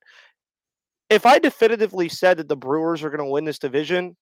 If 1.11 1.26
I 1.26 1.38
definitively 1.38 2.08
said 2.08 2.38
that 2.38 2.49
the 2.49 2.56
Brewers 2.56 3.02
are 3.02 3.11
going 3.11 3.19
to 3.19 3.31
win 3.31 3.44
this 3.44 3.58
division, 3.58 4.17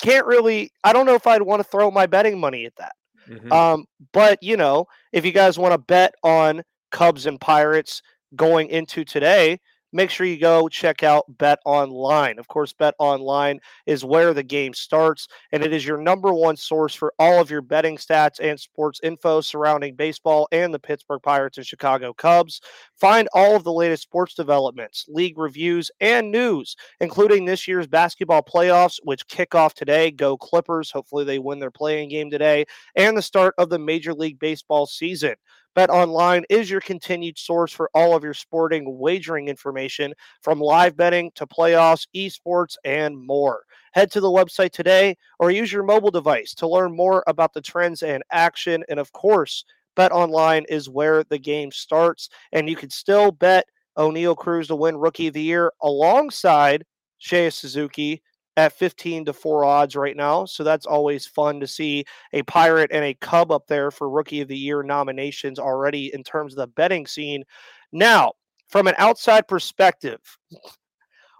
can't 0.00 0.26
really, 0.26 0.72
I 0.84 0.92
don't 0.92 1.06
know 1.06 1.14
if 1.14 1.26
I'd 1.26 1.42
want 1.42 1.60
to 1.60 1.68
throw 1.68 1.90
my 1.90 2.06
betting 2.06 2.38
money 2.38 2.66
at 2.66 2.76
that. 2.76 2.92
Mm-hmm. 3.28 3.52
Um, 3.52 3.86
but 4.12 4.42
you 4.42 4.56
know, 4.56 4.86
if 5.12 5.24
you 5.24 5.32
guys 5.32 5.58
want 5.58 5.72
to 5.72 5.78
bet 5.78 6.14
on 6.22 6.62
Cubs 6.90 7.26
and 7.26 7.40
Pirates 7.40 8.02
going 8.34 8.68
into 8.68 9.04
today, 9.04 9.60
make 9.92 10.10
sure 10.10 10.26
you 10.26 10.38
go 10.38 10.68
check 10.68 11.02
out 11.02 11.24
Bet 11.38 11.58
Online. 11.64 12.38
Of 12.38 12.48
course, 12.48 12.72
Bet 12.72 12.94
Online 12.98 13.60
is 13.86 14.04
where 14.04 14.34
the 14.34 14.42
game 14.42 14.74
starts, 14.74 15.28
and 15.52 15.62
it 15.62 15.72
is 15.72 15.86
your 15.86 15.98
number 15.98 16.32
one 16.32 16.56
source 16.56 16.94
for 16.94 17.12
all 17.18 17.40
of 17.40 17.50
your 17.50 17.62
betting 17.62 17.96
stats 17.96 18.40
and 18.40 18.58
sports 18.58 19.00
info 19.02 19.40
surrounding 19.40 19.94
baseball 19.94 20.48
and 20.52 20.72
the 20.72 20.78
Pittsburgh 20.78 21.22
Pirates 21.22 21.58
and 21.58 21.66
Chicago 21.66 22.12
Cubs. 22.12 22.60
Find 22.98 23.28
all 23.32 23.56
of 23.56 23.64
the 23.64 23.72
latest 23.72 24.02
sports 24.04 24.34
developments, 24.34 25.04
league 25.08 25.38
reviews, 25.38 25.90
and 26.00 26.30
news, 26.30 26.76
including 27.00 27.44
this 27.44 27.68
year's 27.68 27.86
basketball 27.86 28.42
playoffs, 28.42 28.98
which 29.02 29.26
kick 29.28 29.54
off 29.54 29.74
today. 29.74 30.10
Go 30.10 30.36
Clippers. 30.36 30.90
Hopefully, 30.90 31.24
they 31.24 31.38
win 31.38 31.58
their 31.58 31.70
playing 31.70 32.08
game 32.08 32.30
today, 32.30 32.64
and 32.94 33.16
the 33.16 33.22
start 33.22 33.54
of 33.58 33.70
the 33.70 33.78
Major 33.78 34.14
League 34.14 34.38
Baseball 34.38 34.86
season. 34.86 35.34
Bet 35.74 35.88
Online 35.88 36.44
is 36.50 36.70
your 36.70 36.82
continued 36.82 37.38
source 37.38 37.72
for 37.72 37.90
all 37.94 38.14
of 38.14 38.22
your 38.22 38.34
sporting 38.34 38.98
wagering 38.98 39.48
information 39.48 40.12
from 40.42 40.60
live 40.60 40.96
betting 40.96 41.30
to 41.34 41.46
playoffs, 41.46 42.06
esports, 42.14 42.76
and 42.84 43.16
more. 43.16 43.62
Head 43.94 44.10
to 44.12 44.20
the 44.20 44.28
website 44.28 44.72
today 44.72 45.16
or 45.38 45.50
use 45.50 45.72
your 45.72 45.82
mobile 45.82 46.10
device 46.10 46.54
to 46.56 46.68
learn 46.68 46.94
more 46.94 47.24
about 47.26 47.54
the 47.54 47.62
trends 47.62 48.02
and 48.02 48.22
action. 48.30 48.84
And 48.90 49.00
of 49.00 49.12
course, 49.12 49.64
Bet 49.96 50.12
Online 50.12 50.64
is 50.68 50.90
where 50.90 51.24
the 51.24 51.38
game 51.38 51.70
starts, 51.70 52.28
and 52.52 52.68
you 52.68 52.76
can 52.76 52.90
still 52.90 53.30
bet 53.30 53.66
Oneil 53.96 54.36
Cruz 54.36 54.68
to 54.68 54.76
win 54.76 54.96
Rookie 54.96 55.28
of 55.28 55.34
the 55.34 55.42
Year 55.42 55.72
alongside 55.82 56.84
Seiya 57.20 57.52
Suzuki 57.52 58.22
at 58.56 58.72
15 58.72 59.24
to 59.24 59.32
4 59.32 59.64
odds 59.64 59.96
right 59.96 60.16
now. 60.16 60.44
So 60.44 60.62
that's 60.62 60.86
always 60.86 61.26
fun 61.26 61.60
to 61.60 61.66
see 61.66 62.04
a 62.32 62.42
Pirate 62.42 62.90
and 62.92 63.04
a 63.04 63.14
Cub 63.14 63.50
up 63.50 63.66
there 63.66 63.90
for 63.90 64.10
Rookie 64.10 64.40
of 64.40 64.48
the 64.48 64.56
Year 64.56 64.82
nominations 64.82 65.58
already 65.58 66.12
in 66.14 66.22
terms 66.22 66.52
of 66.52 66.58
the 66.58 66.66
betting 66.66 67.06
scene. 67.06 67.44
Now, 67.92 68.32
from 68.68 68.86
an 68.86 68.94
outside 68.98 69.48
perspective, 69.48 70.20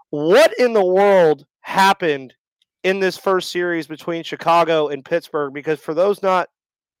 what 0.09 0.53
in 0.59 0.73
the 0.73 0.85
world 0.85 1.45
happened 1.61 2.33
in 2.83 2.99
this 2.99 3.17
first 3.17 3.51
series 3.51 3.87
between 3.87 4.23
Chicago 4.23 4.89
and 4.89 5.05
Pittsburgh? 5.05 5.53
Because 5.53 5.79
for 5.79 5.93
those 5.93 6.21
not 6.21 6.49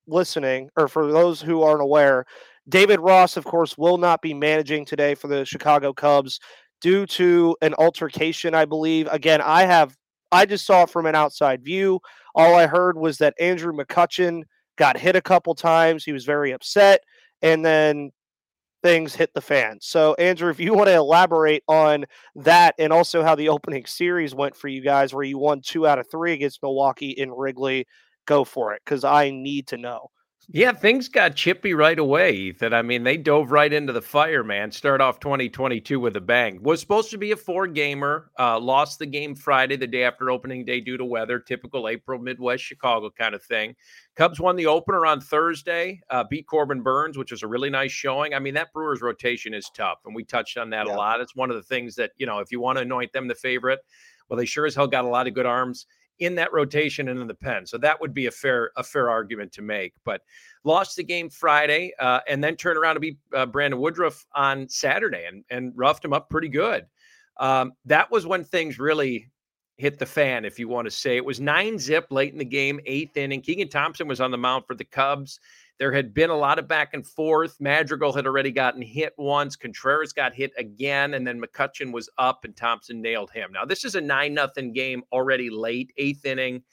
listening, 0.07 0.69
or 0.75 0.87
for 0.87 1.11
those 1.11 1.41
who 1.41 1.61
aren't 1.61 1.81
aware, 1.81 2.25
David 2.69 2.99
Ross, 2.99 3.35
of 3.35 3.45
course, 3.45 3.77
will 3.77 3.97
not 3.97 4.21
be 4.21 4.33
managing 4.33 4.85
today 4.85 5.15
for 5.15 5.27
the 5.27 5.45
Chicago 5.45 5.91
Cubs 5.93 6.39
due 6.81 7.05
to 7.05 7.55
an 7.61 7.73
altercation, 7.75 8.55
I 8.55 8.65
believe. 8.65 9.07
Again, 9.11 9.41
I 9.41 9.63
have 9.63 9.95
I 10.33 10.45
just 10.45 10.65
saw 10.65 10.83
it 10.83 10.89
from 10.89 11.05
an 11.05 11.15
outside 11.15 11.63
view. 11.63 11.99
All 12.35 12.55
I 12.55 12.67
heard 12.67 12.97
was 12.97 13.19
that 13.19 13.35
Andrew 13.39 13.71
McCutchen 13.71 14.43
got 14.77 14.97
hit 14.97 15.15
a 15.15 15.21
couple 15.21 15.55
times. 15.55 16.03
He 16.03 16.11
was 16.11 16.25
very 16.25 16.51
upset. 16.51 17.01
And 17.41 17.63
then 17.63 18.11
things 18.81 19.15
hit 19.15 19.33
the 19.33 19.41
fan. 19.41 19.77
So, 19.81 20.13
Andrew, 20.15 20.49
if 20.49 20.59
you 20.59 20.73
want 20.73 20.87
to 20.87 20.95
elaborate 20.95 21.63
on 21.67 22.05
that 22.35 22.75
and 22.77 22.91
also 22.91 23.23
how 23.23 23.35
the 23.35 23.49
opening 23.49 23.85
series 23.85 24.35
went 24.35 24.55
for 24.55 24.67
you 24.67 24.81
guys, 24.81 25.13
where 25.13 25.23
you 25.23 25.37
won 25.37 25.61
two 25.61 25.87
out 25.87 25.99
of 25.99 26.09
three 26.11 26.33
against 26.33 26.61
Milwaukee 26.61 27.11
in 27.11 27.31
Wrigley, 27.31 27.85
go 28.25 28.43
for 28.43 28.73
it 28.73 28.81
because 28.85 29.03
I 29.03 29.29
need 29.29 29.67
to 29.67 29.77
know. 29.77 30.09
Yeah, 30.49 30.73
things 30.73 31.07
got 31.07 31.35
chippy 31.35 31.73
right 31.73 31.97
away, 31.97 32.33
Ethan. 32.33 32.73
I 32.73 32.81
mean, 32.81 33.03
they 33.03 33.15
dove 33.15 33.51
right 33.51 33.71
into 33.71 33.93
the 33.93 34.01
fire, 34.01 34.43
man. 34.43 34.71
Start 34.71 34.99
off 34.99 35.19
2022 35.19 35.99
with 35.99 36.17
a 36.17 36.21
bang. 36.21 36.61
Was 36.61 36.81
supposed 36.81 37.11
to 37.11 37.17
be 37.17 37.31
a 37.31 37.37
four 37.37 37.65
gamer. 37.65 38.29
Uh, 38.37 38.59
lost 38.59 38.99
the 38.99 39.05
game 39.05 39.35
Friday, 39.35 39.77
the 39.77 39.87
day 39.87 40.03
after 40.03 40.29
opening 40.29 40.65
day, 40.65 40.81
due 40.81 40.97
to 40.97 41.05
weather. 41.05 41.39
Typical 41.39 41.87
April 41.87 42.19
Midwest 42.19 42.63
Chicago 42.63 43.09
kind 43.09 43.33
of 43.33 43.43
thing. 43.43 43.73
Cubs 44.17 44.39
won 44.39 44.57
the 44.57 44.65
opener 44.65 45.05
on 45.05 45.21
Thursday, 45.21 46.01
uh, 46.09 46.25
beat 46.29 46.45
Corbin 46.45 46.81
Burnes, 46.81 47.17
which 47.17 47.31
was 47.31 47.43
a 47.43 47.47
really 47.47 47.69
nice 47.69 47.91
showing. 47.91 48.33
I 48.33 48.39
mean, 48.39 48.53
that 48.55 48.73
Brewers 48.73 49.01
rotation 49.01 49.53
is 49.53 49.71
tough, 49.73 49.99
and 50.05 50.13
we 50.13 50.25
touched 50.25 50.57
on 50.57 50.69
that 50.71 50.87
yeah. 50.87 50.93
a 50.93 50.97
lot. 50.97 51.21
It's 51.21 51.35
one 51.35 51.51
of 51.51 51.55
the 51.55 51.63
things 51.63 51.95
that, 51.95 52.11
you 52.17 52.25
know, 52.25 52.39
if 52.39 52.51
you 52.51 52.59
want 52.59 52.77
to 52.77 52.81
anoint 52.81 53.13
them 53.13 53.29
the 53.29 53.35
favorite, 53.35 53.79
well, 54.29 54.37
they 54.37 54.45
sure 54.45 54.65
as 54.65 54.75
hell 54.75 54.87
got 54.87 55.05
a 55.05 55.09
lot 55.09 55.27
of 55.27 55.33
good 55.33 55.45
arms 55.45 55.85
in 56.19 56.35
that 56.35 56.53
rotation 56.53 57.09
and 57.09 57.19
in 57.19 57.27
the 57.27 57.33
pen. 57.33 57.65
So 57.65 57.77
that 57.79 57.99
would 57.99 58.13
be 58.13 58.27
a 58.27 58.31
fair 58.31 58.71
a 58.77 58.83
fair 58.83 59.09
argument 59.09 59.51
to 59.53 59.61
make. 59.61 59.93
But 60.03 60.21
lost 60.63 60.95
the 60.95 61.03
game 61.03 61.29
Friday 61.29 61.93
uh, 61.99 62.21
and 62.27 62.43
then 62.43 62.55
turned 62.55 62.77
around 62.77 62.95
to 62.95 62.99
beat 62.99 63.17
uh, 63.33 63.45
Brandon 63.45 63.79
Woodruff 63.79 64.25
on 64.35 64.69
Saturday 64.69 65.25
and 65.25 65.43
and 65.49 65.73
roughed 65.75 66.05
him 66.05 66.13
up 66.13 66.29
pretty 66.29 66.49
good. 66.49 66.85
Um, 67.37 67.73
that 67.85 68.11
was 68.11 68.27
when 68.27 68.43
things 68.43 68.79
really 68.79 69.31
hit 69.77 69.97
the 69.97 70.05
fan, 70.05 70.45
if 70.45 70.59
you 70.59 70.67
want 70.67 70.85
to 70.85 70.91
say. 70.91 71.17
It 71.17 71.25
was 71.25 71.39
nine 71.39 71.79
zip 71.79 72.07
late 72.11 72.31
in 72.31 72.37
the 72.37 72.45
game, 72.45 72.79
eighth 72.85 73.17
inning. 73.17 73.41
Keegan 73.41 73.69
Thompson 73.69 74.07
was 74.07 74.21
on 74.21 74.31
the 74.31 74.37
mound 74.37 74.65
for 74.67 74.75
the 74.75 74.85
Cubs. 74.85 75.39
There 75.83 75.91
had 75.91 76.13
been 76.13 76.29
a 76.29 76.37
lot 76.37 76.59
of 76.59 76.67
back 76.69 76.93
and 76.93 77.05
forth. 77.05 77.59
Madrigal 77.59 78.13
had 78.13 78.25
already 78.25 78.51
gotten 78.51 78.81
hit 78.81 79.11
once. 79.17 79.57
Contreras 79.57 80.13
got 80.13 80.33
hit 80.33 80.53
again, 80.57 81.13
and 81.13 81.27
then 81.27 81.41
McCutchen 81.41 81.91
was 81.91 82.09
up, 82.17 82.45
and 82.45 82.55
Thompson 82.55 83.01
nailed 83.01 83.31
him. 83.31 83.51
Now 83.51 83.65
this 83.65 83.83
is 83.83 83.95
a 83.95 83.99
nine 83.99 84.33
nothing 84.33 84.71
game 84.71 85.03
already 85.11 85.49
late, 85.49 85.91
eighth 85.97 86.23
inning. 86.23 86.63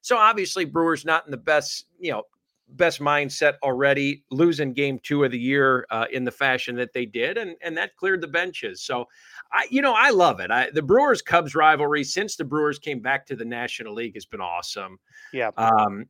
So 0.00 0.16
obviously 0.16 0.64
Brewers 0.64 1.04
not 1.04 1.26
in 1.26 1.30
the 1.30 1.36
best, 1.36 1.88
you 1.98 2.10
know, 2.10 2.22
best 2.70 3.00
mindset 3.00 3.56
already, 3.62 4.24
losing 4.30 4.72
game 4.72 4.98
two 5.02 5.24
of 5.24 5.30
the 5.30 5.38
year 5.38 5.86
uh, 5.90 6.06
in 6.10 6.24
the 6.24 6.30
fashion 6.30 6.74
that 6.76 6.94
they 6.94 7.04
did, 7.04 7.36
and 7.36 7.56
and 7.60 7.76
that 7.76 7.94
cleared 7.96 8.22
the 8.22 8.28
benches. 8.28 8.80
So, 8.80 9.04
I 9.52 9.66
you 9.68 9.82
know 9.82 9.92
I 9.94 10.08
love 10.08 10.40
it. 10.40 10.50
I, 10.50 10.70
the 10.70 10.80
Brewers 10.80 11.20
Cubs 11.20 11.54
rivalry 11.54 12.02
since 12.02 12.36
the 12.36 12.44
Brewers 12.44 12.78
came 12.78 13.00
back 13.00 13.26
to 13.26 13.36
the 13.36 13.44
National 13.44 13.92
League 13.92 14.14
has 14.14 14.24
been 14.24 14.40
awesome. 14.40 14.98
Yeah. 15.34 15.50
Um, 15.58 16.06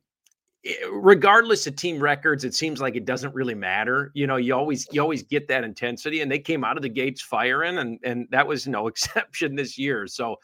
regardless 0.91 1.67
of 1.67 1.75
team 1.75 1.99
records, 1.99 2.43
it 2.43 2.53
seems 2.53 2.81
like 2.81 2.95
it 2.95 3.05
doesn't 3.05 3.33
really 3.33 3.55
matter. 3.55 4.11
You 4.13 4.27
know, 4.27 4.37
you 4.37 4.55
always 4.55 4.87
you 4.91 5.01
always 5.01 5.23
get 5.23 5.47
that 5.47 5.63
intensity, 5.63 6.21
and 6.21 6.31
they 6.31 6.39
came 6.39 6.63
out 6.63 6.77
of 6.77 6.83
the 6.83 6.89
gates 6.89 7.21
firing, 7.21 7.77
and 7.77 7.99
and 8.03 8.27
that 8.31 8.47
was 8.47 8.67
no 8.67 8.87
exception 8.89 9.55
this 9.55 9.77
year. 9.77 10.07
So 10.07 10.37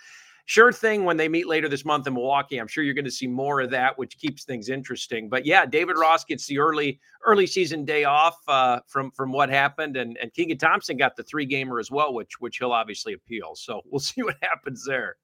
sure 0.45 0.71
thing 0.71 1.05
when 1.05 1.17
they 1.17 1.29
meet 1.29 1.47
later 1.47 1.69
this 1.69 1.85
month 1.85 2.07
in 2.07 2.13
Milwaukee. 2.13 2.57
I'm 2.57 2.67
sure 2.67 2.83
you're 2.83 2.93
going 2.93 3.05
to 3.05 3.11
see 3.11 3.27
more 3.27 3.61
of 3.61 3.69
that, 3.71 3.97
which 3.97 4.17
keeps 4.17 4.43
things 4.43 4.69
interesting. 4.69 5.29
But 5.29 5.45
yeah, 5.45 5.65
David 5.65 5.97
Ross 5.97 6.23
gets 6.23 6.45
the 6.45 6.59
early 6.59 6.99
early 7.25 7.47
season 7.47 7.85
day 7.85 8.03
off 8.03 8.37
uh, 8.47 8.79
from 8.87 9.11
from 9.11 9.31
what 9.31 9.49
happened, 9.49 9.97
and 9.97 10.17
and 10.17 10.33
Keegan 10.33 10.57
Thompson 10.57 10.97
got 10.97 11.15
the 11.15 11.23
three 11.23 11.45
gamer 11.45 11.79
as 11.79 11.89
well, 11.89 12.13
which 12.13 12.39
which 12.39 12.57
he'll 12.57 12.73
obviously 12.73 13.13
appeal. 13.13 13.55
So 13.55 13.81
we'll 13.85 13.99
see 14.11 14.21
what 14.21 14.37
happens 14.41 14.85
there. 14.85 15.17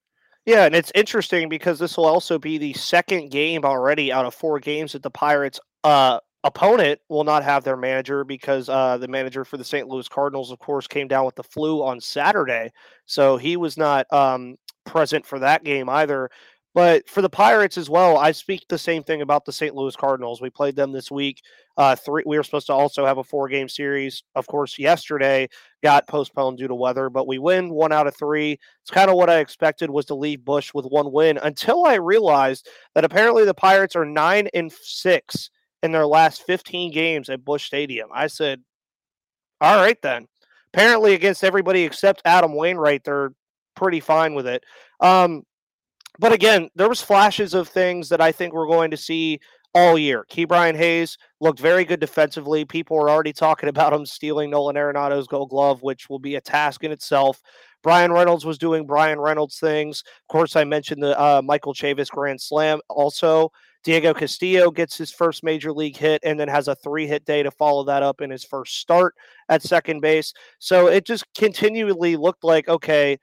Yeah, 0.48 0.66
and 0.66 0.74
it's 0.76 0.94
interesting 0.96 1.50
because 1.50 1.78
this 1.78 1.98
will 1.98 2.06
also 2.06 2.40
be 2.40 2.58
the 2.58 2.74
second 2.74 3.32
game 3.32 3.66
already 3.66 4.14
out 4.14 4.26
of 4.26 4.34
four 4.34 4.60
games 4.62 4.94
that 4.94 5.04
the 5.04 5.12
Pirates 5.12 5.60
uh, 5.84 6.20
opponent 6.46 7.02
will 7.10 7.26
not 7.26 7.44
have 7.44 7.66
their 7.66 7.76
manager 7.76 8.24
because 8.24 8.70
uh, 8.70 8.98
the 8.98 9.10
manager 9.10 9.44
for 9.44 9.58
the 9.58 9.66
St. 9.66 9.90
Louis 9.90 10.08
Cardinals, 10.08 10.50
of 10.52 10.60
course, 10.60 10.88
came 10.88 11.10
down 11.10 11.26
with 11.26 11.36
the 11.36 11.44
flu 11.44 11.84
on 11.84 12.00
Saturday, 12.00 12.72
so 13.06 13.38
he 13.38 13.58
was 13.58 13.78
not 13.78 14.12
um, 14.14 14.56
present 14.86 15.26
for 15.26 15.38
that 15.40 15.66
game 15.66 15.90
either. 15.90 16.30
But 16.78 17.10
for 17.10 17.24
the 17.24 17.30
Pirates 17.30 17.76
as 17.76 17.90
well, 17.90 18.20
I 18.20 18.32
speak 18.32 18.68
the 18.70 18.78
same 18.78 19.02
thing 19.02 19.24
about 19.24 19.46
the 19.46 19.52
St. 19.52 19.74
Louis 19.74 19.96
Cardinals. 19.96 20.42
We 20.42 20.52
played 20.52 20.76
them 20.76 20.92
this 20.92 21.10
week. 21.10 21.42
Uh, 21.76 21.96
three. 21.96 22.22
We 22.24 22.38
were 22.38 22.44
supposed 22.44 22.68
to 22.68 22.74
also 22.74 23.04
have 23.04 23.18
a 23.18 23.24
four-game 23.24 23.68
series. 23.68 24.22
Of 24.36 24.46
course, 24.46 24.78
yesterday 24.78 25.50
got 25.82 26.08
postponed 26.08 26.60
due 26.60 26.68
to 26.68 26.76
weather, 26.76 27.10
but 27.10 27.26
we 27.26 27.40
win 27.40 27.72
one 27.72 27.92
out 27.92 28.06
of 28.06 28.16
three. 28.16 28.60
It's 28.84 28.92
kind 28.92 29.10
of 29.10 29.16
what 29.16 29.28
I 29.28 29.40
expected 29.40 29.90
was 29.90 30.06
to 30.06 30.14
leave 30.14 30.46
Busch 30.46 30.72
with 30.72 30.86
one 30.86 31.12
win 31.12 31.40
until 31.40 31.84
I 31.84 31.96
realized 31.96 32.70
that 32.94 33.04
apparently 33.04 33.44
the 33.44 33.56
Pirates 33.56 33.96
are 33.96 34.06
nine 34.06 34.48
and 34.54 34.72
six 34.72 35.50
in 35.82 35.92
their 35.92 36.06
last 36.06 36.44
15 36.44 36.92
games 36.92 37.28
at 37.32 37.44
Busch 37.44 37.66
Stadium. 37.66 38.10
I 38.14 38.28
said, 38.28 38.62
"All 39.62 39.78
right 39.78 40.00
then." 40.04 40.28
Apparently, 40.76 41.16
against 41.16 41.44
everybody 41.44 41.86
except 41.86 42.22
Adam 42.24 42.54
Wainwright, 42.54 43.04
they're 43.04 43.32
pretty 43.76 44.00
fine 44.00 44.36
with 44.36 44.46
it. 44.46 44.64
Um, 45.00 45.42
but 46.20 46.32
again, 46.32 46.70
there 46.76 46.90
was 46.90 47.02
flashes 47.02 47.54
of 47.54 47.68
things 47.68 48.10
that 48.10 48.22
I 48.22 48.32
think 48.32 48.54
we're 48.54 48.68
going 48.68 48.92
to 48.92 48.98
see 48.98 49.40
all 49.74 49.98
year. 49.98 50.26
Ke'Bryan 50.30 50.76
Hayes 50.76 51.18
looked 51.40 51.60
very 51.60 51.86
good 51.86 52.00
defensively. 52.00 52.66
People 52.66 52.98
were 52.98 53.10
already 53.10 53.34
talking 53.34 53.70
about 53.70 53.94
him 53.94 54.06
stealing 54.06 54.50
Nolan 54.50 54.78
Arenado's 54.78 55.28
Gold 55.28 55.50
Glove, 55.50 55.84
which 55.84 56.10
will 56.10 56.20
be 56.20 56.36
a 56.36 56.42
task 56.42 56.84
in 56.84 56.92
itself. 56.92 57.42
Bryan 57.84 58.12
Reynolds 58.12 58.46
was 58.46 58.58
doing 58.58 58.86
Bryan 58.86 59.20
Reynolds 59.20 59.60
things. 59.60 60.04
Of 60.06 60.28
course, 60.32 60.56
I 60.56 60.64
mentioned 60.64 61.04
the 61.04 61.20
uh, 61.20 61.42
Michael 61.44 61.74
Chavis 61.74 62.10
Grand 62.10 62.42
Slam. 62.42 62.80
Also, 62.90 63.52
Diego 63.84 64.14
Castillo 64.14 64.72
gets 64.72 64.98
his 64.98 65.12
first 65.12 65.44
major 65.44 65.72
league 65.72 65.96
hit 65.96 66.22
and 66.26 66.40
then 66.40 66.48
has 66.48 66.68
a 66.68 66.76
three 66.76 67.08
hit 67.08 67.24
day 67.24 67.44
to 67.44 67.52
follow 67.52 67.84
that 67.86 68.04
up 68.04 68.20
in 68.20 68.30
his 68.30 68.44
first 68.44 68.80
start 68.80 69.16
at 69.48 69.62
second 69.62 70.02
base. 70.02 70.34
So 70.60 70.88
it 70.88 71.06
just 71.06 71.24
continually 71.38 72.18
looked 72.18 72.44
like, 72.44 72.68
okay, 72.68 73.18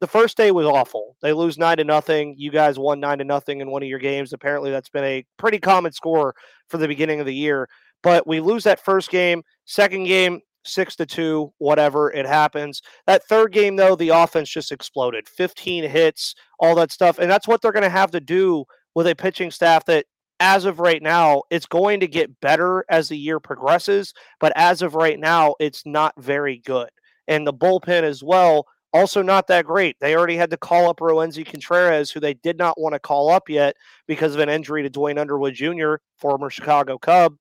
the 0.00 0.06
first 0.06 0.36
day 0.36 0.50
was 0.50 0.66
awful. 0.66 1.16
They 1.22 1.32
lose 1.32 1.58
nine 1.58 1.78
to 1.78 1.84
nothing. 1.84 2.34
You 2.38 2.50
guys 2.50 2.78
won 2.78 3.00
nine 3.00 3.18
to 3.18 3.24
nothing 3.24 3.60
in 3.60 3.70
one 3.70 3.82
of 3.82 3.88
your 3.88 3.98
games. 3.98 4.32
Apparently, 4.32 4.70
that's 4.70 4.88
been 4.88 5.04
a 5.04 5.24
pretty 5.36 5.58
common 5.58 5.92
score 5.92 6.34
for 6.68 6.78
the 6.78 6.88
beginning 6.88 7.20
of 7.20 7.26
the 7.26 7.34
year. 7.34 7.68
But 8.02 8.26
we 8.26 8.40
lose 8.40 8.64
that 8.64 8.84
first 8.84 9.10
game. 9.10 9.42
Second 9.64 10.04
game, 10.04 10.40
six 10.64 10.94
to 10.96 11.06
two, 11.06 11.52
whatever. 11.58 12.12
It 12.12 12.26
happens. 12.26 12.80
That 13.06 13.24
third 13.24 13.52
game, 13.52 13.76
though, 13.76 13.96
the 13.96 14.10
offense 14.10 14.50
just 14.50 14.70
exploded. 14.70 15.28
15 15.28 15.84
hits, 15.84 16.34
all 16.60 16.74
that 16.76 16.92
stuff. 16.92 17.18
And 17.18 17.30
that's 17.30 17.48
what 17.48 17.60
they're 17.60 17.72
going 17.72 17.82
to 17.82 17.90
have 17.90 18.12
to 18.12 18.20
do 18.20 18.64
with 18.94 19.06
a 19.08 19.16
pitching 19.16 19.50
staff 19.50 19.84
that 19.86 20.06
as 20.40 20.64
of 20.64 20.78
right 20.78 21.02
now, 21.02 21.42
it's 21.50 21.66
going 21.66 21.98
to 22.00 22.06
get 22.06 22.40
better 22.40 22.84
as 22.88 23.08
the 23.08 23.18
year 23.18 23.40
progresses. 23.40 24.14
But 24.38 24.52
as 24.54 24.82
of 24.82 24.94
right 24.94 25.18
now, 25.18 25.56
it's 25.58 25.84
not 25.84 26.14
very 26.18 26.58
good. 26.58 26.90
And 27.26 27.46
the 27.46 27.52
bullpen 27.52 28.04
as 28.04 28.22
well 28.22 28.66
also 28.92 29.22
not 29.22 29.46
that 29.48 29.66
great. 29.66 29.96
They 30.00 30.16
already 30.16 30.36
had 30.36 30.50
to 30.50 30.56
call 30.56 30.88
up 30.88 30.98
Roansy 30.98 31.44
Contreras, 31.44 32.10
who 32.10 32.20
they 32.20 32.34
did 32.34 32.58
not 32.58 32.80
want 32.80 32.94
to 32.94 32.98
call 32.98 33.30
up 33.30 33.48
yet 33.48 33.76
because 34.06 34.34
of 34.34 34.40
an 34.40 34.48
injury 34.48 34.82
to 34.82 34.90
Duane 34.90 35.18
Underwood 35.18 35.54
Jr., 35.54 35.96
former 36.16 36.50
Chicago 36.50 36.98
Cub. 36.98 37.36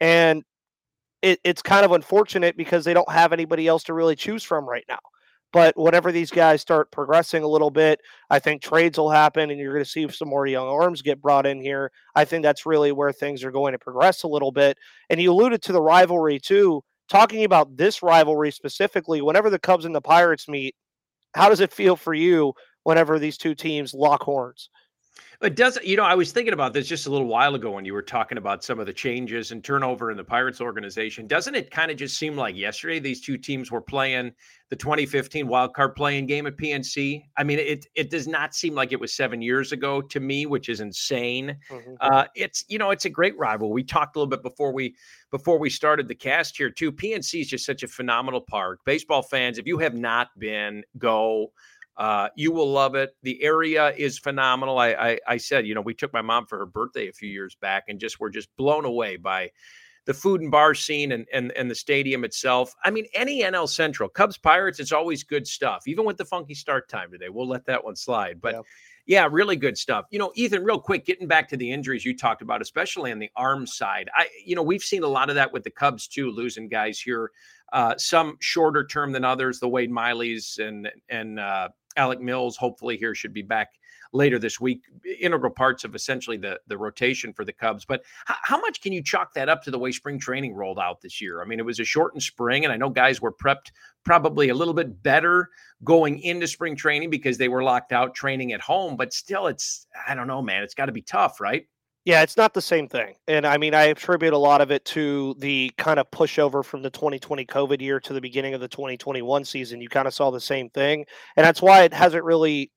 And 0.00 0.42
it, 1.22 1.40
it's 1.44 1.62
kind 1.62 1.84
of 1.84 1.92
unfortunate 1.92 2.56
because 2.56 2.84
they 2.84 2.94
don't 2.94 3.10
have 3.10 3.32
anybody 3.32 3.66
else 3.66 3.84
to 3.84 3.94
really 3.94 4.16
choose 4.16 4.42
from 4.42 4.68
right 4.68 4.84
now. 4.88 4.98
But 5.52 5.76
whenever 5.76 6.12
these 6.12 6.30
guys 6.30 6.62
start 6.62 6.90
progressing 6.90 7.42
a 7.42 7.48
little 7.48 7.70
bit, 7.70 8.00
I 8.30 8.38
think 8.38 8.62
trades 8.62 8.98
will 8.98 9.10
happen 9.10 9.50
and 9.50 9.60
you're 9.60 9.74
going 9.74 9.84
to 9.84 9.90
see 9.90 10.08
some 10.08 10.28
more 10.28 10.46
young 10.46 10.66
arms 10.66 11.02
get 11.02 11.20
brought 11.20 11.46
in 11.46 11.60
here. 11.60 11.92
I 12.14 12.24
think 12.24 12.42
that's 12.42 12.64
really 12.64 12.90
where 12.90 13.12
things 13.12 13.44
are 13.44 13.50
going 13.50 13.72
to 13.72 13.78
progress 13.78 14.22
a 14.22 14.28
little 14.28 14.50
bit. 14.50 14.78
And 15.10 15.20
you 15.20 15.30
alluded 15.30 15.62
to 15.62 15.72
the 15.72 15.82
rivalry 15.82 16.40
too. 16.40 16.82
Talking 17.08 17.44
about 17.44 17.76
this 17.76 18.02
rivalry 18.02 18.50
specifically, 18.50 19.20
whenever 19.20 19.50
the 19.50 19.58
Cubs 19.58 19.84
and 19.84 19.94
the 19.94 20.00
Pirates 20.00 20.48
meet, 20.48 20.74
how 21.34 21.48
does 21.48 21.60
it 21.60 21.72
feel 21.72 21.96
for 21.96 22.14
you 22.14 22.54
whenever 22.84 23.18
these 23.18 23.38
two 23.38 23.54
teams 23.54 23.94
lock 23.94 24.22
horns? 24.22 24.70
It 25.42 25.56
does. 25.56 25.76
You 25.82 25.96
know, 25.96 26.04
I 26.04 26.14
was 26.14 26.30
thinking 26.30 26.54
about 26.54 26.72
this 26.72 26.86
just 26.86 27.06
a 27.06 27.10
little 27.10 27.26
while 27.26 27.56
ago 27.56 27.72
when 27.72 27.84
you 27.84 27.92
were 27.92 28.02
talking 28.02 28.38
about 28.38 28.62
some 28.62 28.78
of 28.78 28.86
the 28.86 28.92
changes 28.92 29.50
and 29.50 29.62
turnover 29.62 30.12
in 30.12 30.16
the 30.16 30.22
Pirates 30.22 30.60
organization. 30.60 31.26
Doesn't 31.26 31.56
it 31.56 31.70
kind 31.70 31.90
of 31.90 31.96
just 31.96 32.16
seem 32.16 32.36
like 32.36 32.56
yesterday 32.56 33.00
these 33.00 33.20
two 33.20 33.36
teams 33.36 33.70
were 33.70 33.80
playing 33.80 34.32
the 34.70 34.76
2015 34.76 35.48
wild 35.48 35.74
card 35.74 35.96
playing 35.96 36.26
game 36.26 36.46
at 36.46 36.56
PNC? 36.56 37.24
I 37.36 37.42
mean, 37.42 37.58
it 37.58 37.86
it 37.96 38.08
does 38.08 38.28
not 38.28 38.54
seem 38.54 38.74
like 38.74 38.92
it 38.92 39.00
was 39.00 39.12
seven 39.12 39.42
years 39.42 39.72
ago 39.72 40.00
to 40.00 40.20
me, 40.20 40.46
which 40.46 40.68
is 40.68 40.80
insane. 40.80 41.56
Mm-hmm. 41.68 41.94
Uh, 42.00 42.26
it's 42.36 42.64
you 42.68 42.78
know, 42.78 42.90
it's 42.90 43.04
a 43.04 43.10
great 43.10 43.36
rival. 43.36 43.72
We 43.72 43.82
talked 43.82 44.14
a 44.14 44.20
little 44.20 44.30
bit 44.30 44.44
before 44.44 44.72
we 44.72 44.94
before 45.32 45.58
we 45.58 45.70
started 45.70 46.06
the 46.06 46.14
cast 46.14 46.56
here 46.56 46.70
too. 46.70 46.92
PNC 46.92 47.40
is 47.40 47.48
just 47.48 47.66
such 47.66 47.82
a 47.82 47.88
phenomenal 47.88 48.42
park. 48.42 48.78
Baseball 48.84 49.22
fans, 49.22 49.58
if 49.58 49.66
you 49.66 49.78
have 49.78 49.94
not 49.94 50.28
been, 50.38 50.84
go. 50.98 51.52
Uh, 51.96 52.28
you 52.36 52.52
will 52.52 52.70
love 52.70 52.94
it. 52.94 53.14
The 53.22 53.42
area 53.42 53.92
is 53.96 54.18
phenomenal. 54.18 54.78
I, 54.78 54.88
I, 54.92 55.18
I 55.28 55.36
said, 55.36 55.66
you 55.66 55.74
know, 55.74 55.80
we 55.80 55.94
took 55.94 56.12
my 56.12 56.22
mom 56.22 56.46
for 56.46 56.58
her 56.58 56.66
birthday 56.66 57.08
a 57.08 57.12
few 57.12 57.28
years 57.28 57.54
back, 57.54 57.84
and 57.88 57.98
just 57.98 58.18
were 58.20 58.30
just 58.30 58.48
blown 58.56 58.84
away 58.84 59.16
by 59.16 59.50
the 60.04 60.14
food 60.14 60.40
and 60.40 60.50
bar 60.50 60.74
scene 60.74 61.12
and 61.12 61.26
and 61.32 61.52
and 61.52 61.70
the 61.70 61.74
stadium 61.74 62.24
itself. 62.24 62.74
I 62.84 62.90
mean, 62.90 63.06
any 63.14 63.42
NL 63.42 63.68
Central, 63.68 64.08
Cubs 64.08 64.36
Pirates, 64.36 64.80
it's 64.80 64.92
always 64.92 65.22
good 65.22 65.46
stuff. 65.46 65.84
Even 65.86 66.04
with 66.04 66.16
the 66.16 66.24
funky 66.24 66.54
start 66.54 66.88
time 66.88 67.10
today, 67.10 67.28
we'll 67.28 67.48
let 67.48 67.66
that 67.66 67.84
one 67.84 67.96
slide. 67.96 68.40
But 68.40 68.54
yeah. 68.54 68.60
yeah, 69.06 69.28
really 69.30 69.56
good 69.56 69.78
stuff. 69.78 70.06
You 70.10 70.18
know, 70.18 70.32
Ethan, 70.34 70.64
real 70.64 70.80
quick, 70.80 71.04
getting 71.04 71.28
back 71.28 71.48
to 71.50 71.56
the 71.56 71.70
injuries 71.70 72.04
you 72.04 72.16
talked 72.16 72.42
about, 72.42 72.60
especially 72.60 73.12
on 73.12 73.18
the 73.18 73.30
arm 73.36 73.66
side. 73.66 74.10
I, 74.14 74.26
you 74.44 74.56
know, 74.56 74.62
we've 74.62 74.82
seen 74.82 75.04
a 75.04 75.08
lot 75.08 75.28
of 75.28 75.36
that 75.36 75.52
with 75.52 75.62
the 75.62 75.70
Cubs 75.70 76.08
too, 76.08 76.30
losing 76.30 76.68
guys 76.68 76.98
here. 76.98 77.30
Uh, 77.72 77.96
some 77.96 78.36
shorter 78.40 78.84
term 78.84 79.12
than 79.12 79.24
others, 79.24 79.58
the 79.58 79.68
Wade 79.68 79.90
Miley's 79.90 80.58
and 80.60 80.90
and 81.08 81.38
uh, 81.38 81.68
Alec 81.96 82.20
Mills, 82.20 82.56
hopefully, 82.56 82.96
here 82.96 83.14
should 83.14 83.32
be 83.32 83.42
back 83.42 83.70
later 84.12 84.38
this 84.38 84.60
week. 84.60 84.84
Integral 85.20 85.52
parts 85.52 85.84
of 85.84 85.94
essentially 85.94 86.36
the 86.36 86.60
the 86.66 86.76
rotation 86.76 87.32
for 87.32 87.44
the 87.44 87.52
Cubs. 87.52 87.84
But 87.84 88.02
how 88.24 88.60
much 88.60 88.80
can 88.80 88.92
you 88.92 89.02
chalk 89.02 89.34
that 89.34 89.48
up 89.48 89.62
to 89.62 89.70
the 89.70 89.78
way 89.78 89.92
spring 89.92 90.18
training 90.18 90.54
rolled 90.54 90.78
out 90.78 91.00
this 91.00 91.20
year? 91.20 91.42
I 91.42 91.44
mean, 91.44 91.58
it 91.58 91.64
was 91.64 91.80
a 91.80 91.84
shortened 91.84 92.22
spring, 92.22 92.64
and 92.64 92.72
I 92.72 92.76
know 92.76 92.90
guys 92.90 93.20
were 93.20 93.32
prepped 93.32 93.72
probably 94.04 94.48
a 94.48 94.54
little 94.54 94.74
bit 94.74 95.02
better 95.02 95.50
going 95.84 96.18
into 96.20 96.46
spring 96.46 96.76
training 96.76 97.10
because 97.10 97.38
they 97.38 97.48
were 97.48 97.62
locked 97.62 97.92
out 97.92 98.14
training 98.14 98.52
at 98.52 98.60
home. 98.60 98.96
But 98.96 99.12
still, 99.12 99.46
it's 99.46 99.86
I 100.06 100.14
don't 100.14 100.26
know, 100.26 100.42
man. 100.42 100.62
It's 100.62 100.74
got 100.74 100.86
to 100.86 100.92
be 100.92 101.02
tough, 101.02 101.40
right? 101.40 101.66
Yeah, 102.04 102.22
it's 102.22 102.36
not 102.36 102.52
the 102.52 102.60
same 102.60 102.88
thing. 102.88 103.14
And 103.28 103.46
I 103.46 103.56
mean, 103.58 103.74
I 103.74 103.84
attribute 103.84 104.32
a 104.32 104.38
lot 104.38 104.60
of 104.60 104.72
it 104.72 104.84
to 104.86 105.36
the 105.38 105.70
kind 105.78 106.00
of 106.00 106.10
pushover 106.10 106.64
from 106.64 106.82
the 106.82 106.90
2020 106.90 107.46
COVID 107.46 107.80
year 107.80 108.00
to 108.00 108.12
the 108.12 108.20
beginning 108.20 108.54
of 108.54 108.60
the 108.60 108.66
2021 108.68 109.44
season. 109.44 109.80
You 109.80 109.88
kind 109.88 110.08
of 110.08 110.14
saw 110.14 110.30
the 110.30 110.40
same 110.40 110.68
thing. 110.70 111.04
And 111.36 111.44
that's 111.46 111.62
why 111.62 111.82
it 111.84 111.92
hasn't 111.92 112.24
really 112.24 112.72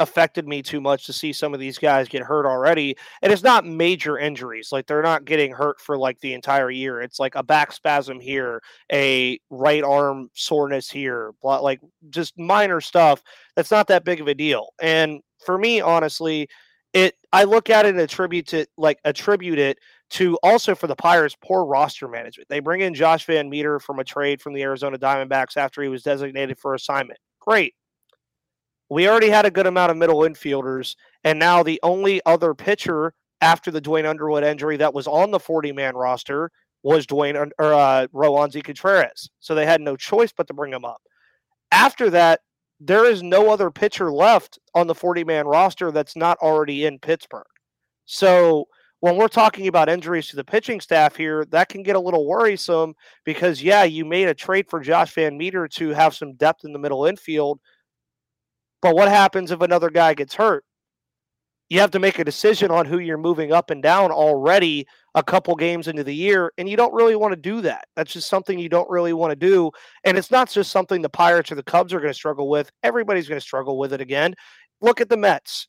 affected 0.00 0.46
me 0.48 0.62
too 0.62 0.80
much 0.80 1.06
to 1.06 1.12
see 1.12 1.32
some 1.32 1.54
of 1.54 1.60
these 1.60 1.78
guys 1.78 2.08
get 2.08 2.22
hurt 2.22 2.46
already. 2.46 2.96
And 3.22 3.32
it's 3.32 3.42
not 3.42 3.66
major 3.66 4.18
injuries. 4.18 4.70
Like 4.72 4.86
they're 4.86 5.02
not 5.02 5.24
getting 5.26 5.52
hurt 5.52 5.80
for 5.80 5.98
like 5.98 6.20
the 6.20 6.34
entire 6.34 6.70
year. 6.70 7.02
It's 7.02 7.18
like 7.18 7.34
a 7.34 7.42
back 7.42 7.72
spasm 7.72 8.20
here, 8.20 8.62
a 8.92 9.40
right 9.50 9.84
arm 9.84 10.30
soreness 10.34 10.90
here, 10.90 11.32
like 11.42 11.80
just 12.10 12.38
minor 12.38 12.80
stuff. 12.80 13.22
That's 13.56 13.70
not 13.72 13.88
that 13.88 14.04
big 14.04 14.20
of 14.20 14.28
a 14.28 14.34
deal. 14.34 14.68
And 14.80 15.20
for 15.44 15.58
me, 15.58 15.80
honestly, 15.80 16.48
it 16.92 17.14
I 17.32 17.44
look 17.44 17.70
at 17.70 17.84
it 17.84 17.90
and 17.90 18.00
attribute 18.00 18.54
it 18.54 18.68
like 18.76 18.98
attribute 19.04 19.58
it 19.58 19.78
to 20.10 20.38
also 20.42 20.74
for 20.74 20.86
the 20.86 20.96
Pirates, 20.96 21.36
poor 21.42 21.64
roster 21.64 22.08
management. 22.08 22.48
They 22.48 22.60
bring 22.60 22.80
in 22.80 22.94
Josh 22.94 23.26
VanMeter 23.26 23.80
from 23.80 23.98
a 23.98 24.04
trade 24.04 24.40
from 24.40 24.54
the 24.54 24.62
Arizona 24.62 24.98
Diamondbacks 24.98 25.56
after 25.56 25.82
he 25.82 25.88
was 25.88 26.02
designated 26.02 26.58
for 26.58 26.74
assignment. 26.74 27.20
Great. 27.40 27.74
We 28.88 29.06
already 29.06 29.28
had 29.28 29.44
a 29.44 29.50
good 29.50 29.66
amount 29.66 29.90
of 29.90 29.98
middle 29.98 30.20
infielders, 30.20 30.96
and 31.24 31.38
now 31.38 31.62
the 31.62 31.78
only 31.82 32.22
other 32.24 32.54
pitcher 32.54 33.12
after 33.42 33.70
the 33.70 33.82
Duane 33.82 34.06
Underwood 34.06 34.44
injury 34.44 34.78
that 34.78 34.94
was 34.94 35.06
on 35.06 35.30
the 35.30 35.38
40 35.38 35.72
man 35.72 35.94
roster 35.94 36.50
was 36.82 37.06
Dwayne 37.06 37.50
or 37.58 37.74
uh, 37.74 38.06
Roansy 38.14 38.64
Contreras. 38.64 39.28
So 39.40 39.54
they 39.54 39.66
had 39.66 39.80
no 39.80 39.96
choice 39.96 40.32
but 40.34 40.46
to 40.46 40.54
bring 40.54 40.72
him 40.72 40.84
up. 40.84 41.02
After 41.70 42.08
that, 42.10 42.40
there 42.80 43.04
is 43.04 43.22
no 43.22 43.50
other 43.50 43.70
pitcher 43.70 44.12
left 44.12 44.58
on 44.74 44.86
the 44.86 44.94
40 44.94 45.24
man 45.24 45.46
roster 45.46 45.90
that's 45.90 46.16
not 46.16 46.38
already 46.38 46.84
in 46.84 46.98
Pittsburgh. 46.98 47.46
So 48.04 48.68
when 49.00 49.16
we're 49.16 49.28
talking 49.28 49.68
about 49.68 49.88
injuries 49.88 50.28
to 50.28 50.36
the 50.36 50.44
pitching 50.44 50.80
staff 50.80 51.16
here, 51.16 51.44
that 51.46 51.68
can 51.68 51.82
get 51.82 51.96
a 51.96 52.00
little 52.00 52.26
worrisome 52.26 52.94
because, 53.24 53.62
yeah, 53.62 53.84
you 53.84 54.04
made 54.04 54.28
a 54.28 54.34
trade 54.34 54.68
for 54.68 54.80
Josh 54.80 55.14
VanMeter 55.14 55.70
to 55.70 55.90
have 55.90 56.14
some 56.14 56.34
depth 56.34 56.64
in 56.64 56.72
the 56.72 56.78
middle 56.78 57.06
infield. 57.06 57.60
But 58.80 58.94
what 58.94 59.08
happens 59.08 59.50
if 59.50 59.60
another 59.60 59.90
guy 59.90 60.14
gets 60.14 60.34
hurt? 60.34 60.64
You 61.68 61.80
have 61.80 61.90
to 61.92 61.98
make 61.98 62.18
a 62.18 62.24
decision 62.24 62.70
on 62.70 62.86
who 62.86 62.98
you're 62.98 63.18
moving 63.18 63.52
up 63.52 63.70
and 63.70 63.82
down 63.82 64.10
already 64.10 64.86
a 65.18 65.22
couple 65.22 65.54
games 65.56 65.88
into 65.88 66.04
the 66.04 66.14
year, 66.14 66.52
and 66.58 66.68
you 66.68 66.76
don't 66.76 66.94
really 66.94 67.16
want 67.16 67.32
to 67.32 67.40
do 67.40 67.60
that. 67.62 67.86
That's 67.96 68.12
just 68.12 68.28
something 68.28 68.58
you 68.58 68.68
don't 68.68 68.88
really 68.88 69.12
want 69.12 69.32
to 69.32 69.36
do. 69.36 69.70
And 70.04 70.16
it's 70.16 70.30
not 70.30 70.48
just 70.48 70.70
something 70.70 71.02
the 71.02 71.08
Pirates 71.08 71.50
or 71.50 71.56
the 71.56 71.62
Cubs 71.62 71.92
are 71.92 71.98
going 71.98 72.10
to 72.10 72.14
struggle 72.14 72.48
with. 72.48 72.70
Everybody's 72.82 73.28
going 73.28 73.40
to 73.40 73.46
struggle 73.46 73.78
with 73.78 73.92
it 73.92 74.00
again. 74.00 74.34
Look 74.80 75.00
at 75.00 75.08
the 75.08 75.16
Mets. 75.16 75.66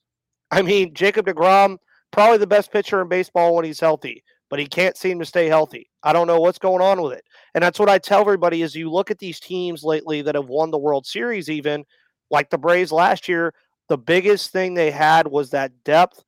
I 0.51 0.61
mean, 0.61 0.93
Jacob 0.93 1.25
DeGrom 1.25 1.77
probably 2.11 2.37
the 2.37 2.47
best 2.47 2.71
pitcher 2.71 3.01
in 3.01 3.07
baseball 3.07 3.55
when 3.55 3.65
he's 3.65 3.79
healthy, 3.79 4.23
but 4.49 4.59
he 4.59 4.67
can't 4.67 4.97
seem 4.97 5.19
to 5.19 5.25
stay 5.25 5.47
healthy. 5.47 5.89
I 6.03 6.13
don't 6.13 6.27
know 6.27 6.39
what's 6.39 6.59
going 6.59 6.81
on 6.81 7.01
with 7.01 7.13
it. 7.13 7.23
And 7.55 7.63
that's 7.63 7.79
what 7.79 7.89
I 7.89 7.97
tell 7.97 8.21
everybody 8.21 8.61
is 8.61 8.75
you 8.75 8.91
look 8.91 9.11
at 9.11 9.19
these 9.19 9.39
teams 9.39 9.83
lately 9.83 10.21
that 10.21 10.35
have 10.35 10.49
won 10.49 10.71
the 10.71 10.77
World 10.77 11.05
Series 11.05 11.49
even 11.49 11.85
like 12.31 12.49
the 12.49 12.57
Braves 12.57 12.91
last 12.91 13.27
year, 13.27 13.53
the 13.87 13.97
biggest 13.97 14.51
thing 14.51 14.73
they 14.73 14.91
had 14.91 15.27
was 15.27 15.49
that 15.49 15.83
depth 15.83 16.23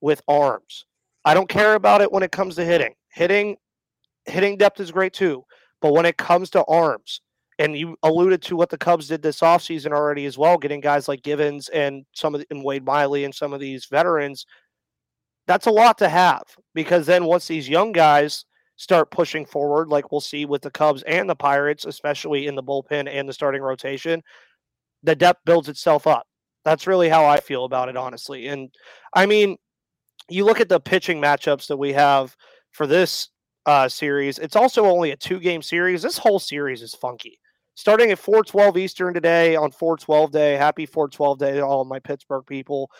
with 0.00 0.22
arms. 0.26 0.86
I 1.24 1.34
don't 1.34 1.48
care 1.48 1.74
about 1.74 2.00
it 2.00 2.10
when 2.10 2.22
it 2.22 2.32
comes 2.32 2.56
to 2.56 2.64
hitting. 2.64 2.94
Hitting 3.08 3.56
hitting 4.24 4.56
depth 4.56 4.80
is 4.80 4.92
great 4.92 5.12
too, 5.12 5.44
but 5.80 5.92
when 5.92 6.06
it 6.06 6.16
comes 6.16 6.50
to 6.50 6.64
arms, 6.64 7.20
and 7.58 7.76
you 7.76 7.96
alluded 8.02 8.40
to 8.42 8.56
what 8.56 8.70
the 8.70 8.78
Cubs 8.78 9.08
did 9.08 9.22
this 9.22 9.40
offseason 9.40 9.92
already 9.92 10.26
as 10.26 10.38
well, 10.38 10.56
getting 10.58 10.80
guys 10.80 11.06
like 11.06 11.22
Givens 11.22 11.68
and 11.68 12.04
some 12.12 12.34
of 12.34 12.40
the, 12.40 12.46
and 12.50 12.64
Wade 12.64 12.84
Miley 12.84 13.24
and 13.24 13.34
some 13.34 13.52
of 13.52 13.60
these 13.60 13.86
veterans 13.86 14.46
that's 15.46 15.66
a 15.66 15.70
lot 15.70 15.98
to 15.98 16.08
have 16.08 16.42
because 16.74 17.06
then 17.06 17.24
once 17.24 17.46
these 17.46 17.68
young 17.68 17.92
guys 17.92 18.44
start 18.76 19.10
pushing 19.10 19.44
forward, 19.44 19.88
like 19.88 20.10
we'll 20.10 20.20
see 20.20 20.44
with 20.44 20.62
the 20.62 20.70
Cubs 20.70 21.02
and 21.02 21.28
the 21.28 21.36
Pirates, 21.36 21.84
especially 21.84 22.46
in 22.46 22.54
the 22.54 22.62
bullpen 22.62 23.08
and 23.08 23.28
the 23.28 23.32
starting 23.32 23.62
rotation, 23.62 24.22
the 25.02 25.14
depth 25.14 25.40
builds 25.44 25.68
itself 25.68 26.06
up. 26.06 26.26
That's 26.64 26.86
really 26.86 27.08
how 27.08 27.26
I 27.26 27.40
feel 27.40 27.64
about 27.64 27.88
it, 27.88 27.96
honestly. 27.96 28.46
And 28.48 28.70
I 29.14 29.26
mean, 29.26 29.56
you 30.28 30.44
look 30.44 30.60
at 30.60 30.68
the 30.68 30.80
pitching 30.80 31.20
matchups 31.20 31.68
that 31.68 31.76
we 31.76 31.92
have 31.92 32.36
for 32.70 32.86
this 32.86 33.28
uh, 33.66 33.88
series, 33.88 34.38
it's 34.38 34.56
also 34.56 34.86
only 34.86 35.10
a 35.10 35.16
two 35.16 35.40
game 35.40 35.62
series. 35.62 36.02
This 36.02 36.18
whole 36.18 36.38
series 36.38 36.82
is 36.82 36.94
funky. 36.94 37.38
Starting 37.74 38.10
at 38.10 38.18
412 38.18 38.76
Eastern 38.76 39.14
today 39.14 39.56
on 39.56 39.70
412 39.70 40.30
day. 40.30 40.54
Happy 40.54 40.84
412 40.84 41.38
day 41.38 41.52
to 41.54 41.62
all 41.62 41.84
my 41.84 41.98
Pittsburgh 41.98 42.44
people. 42.46 42.90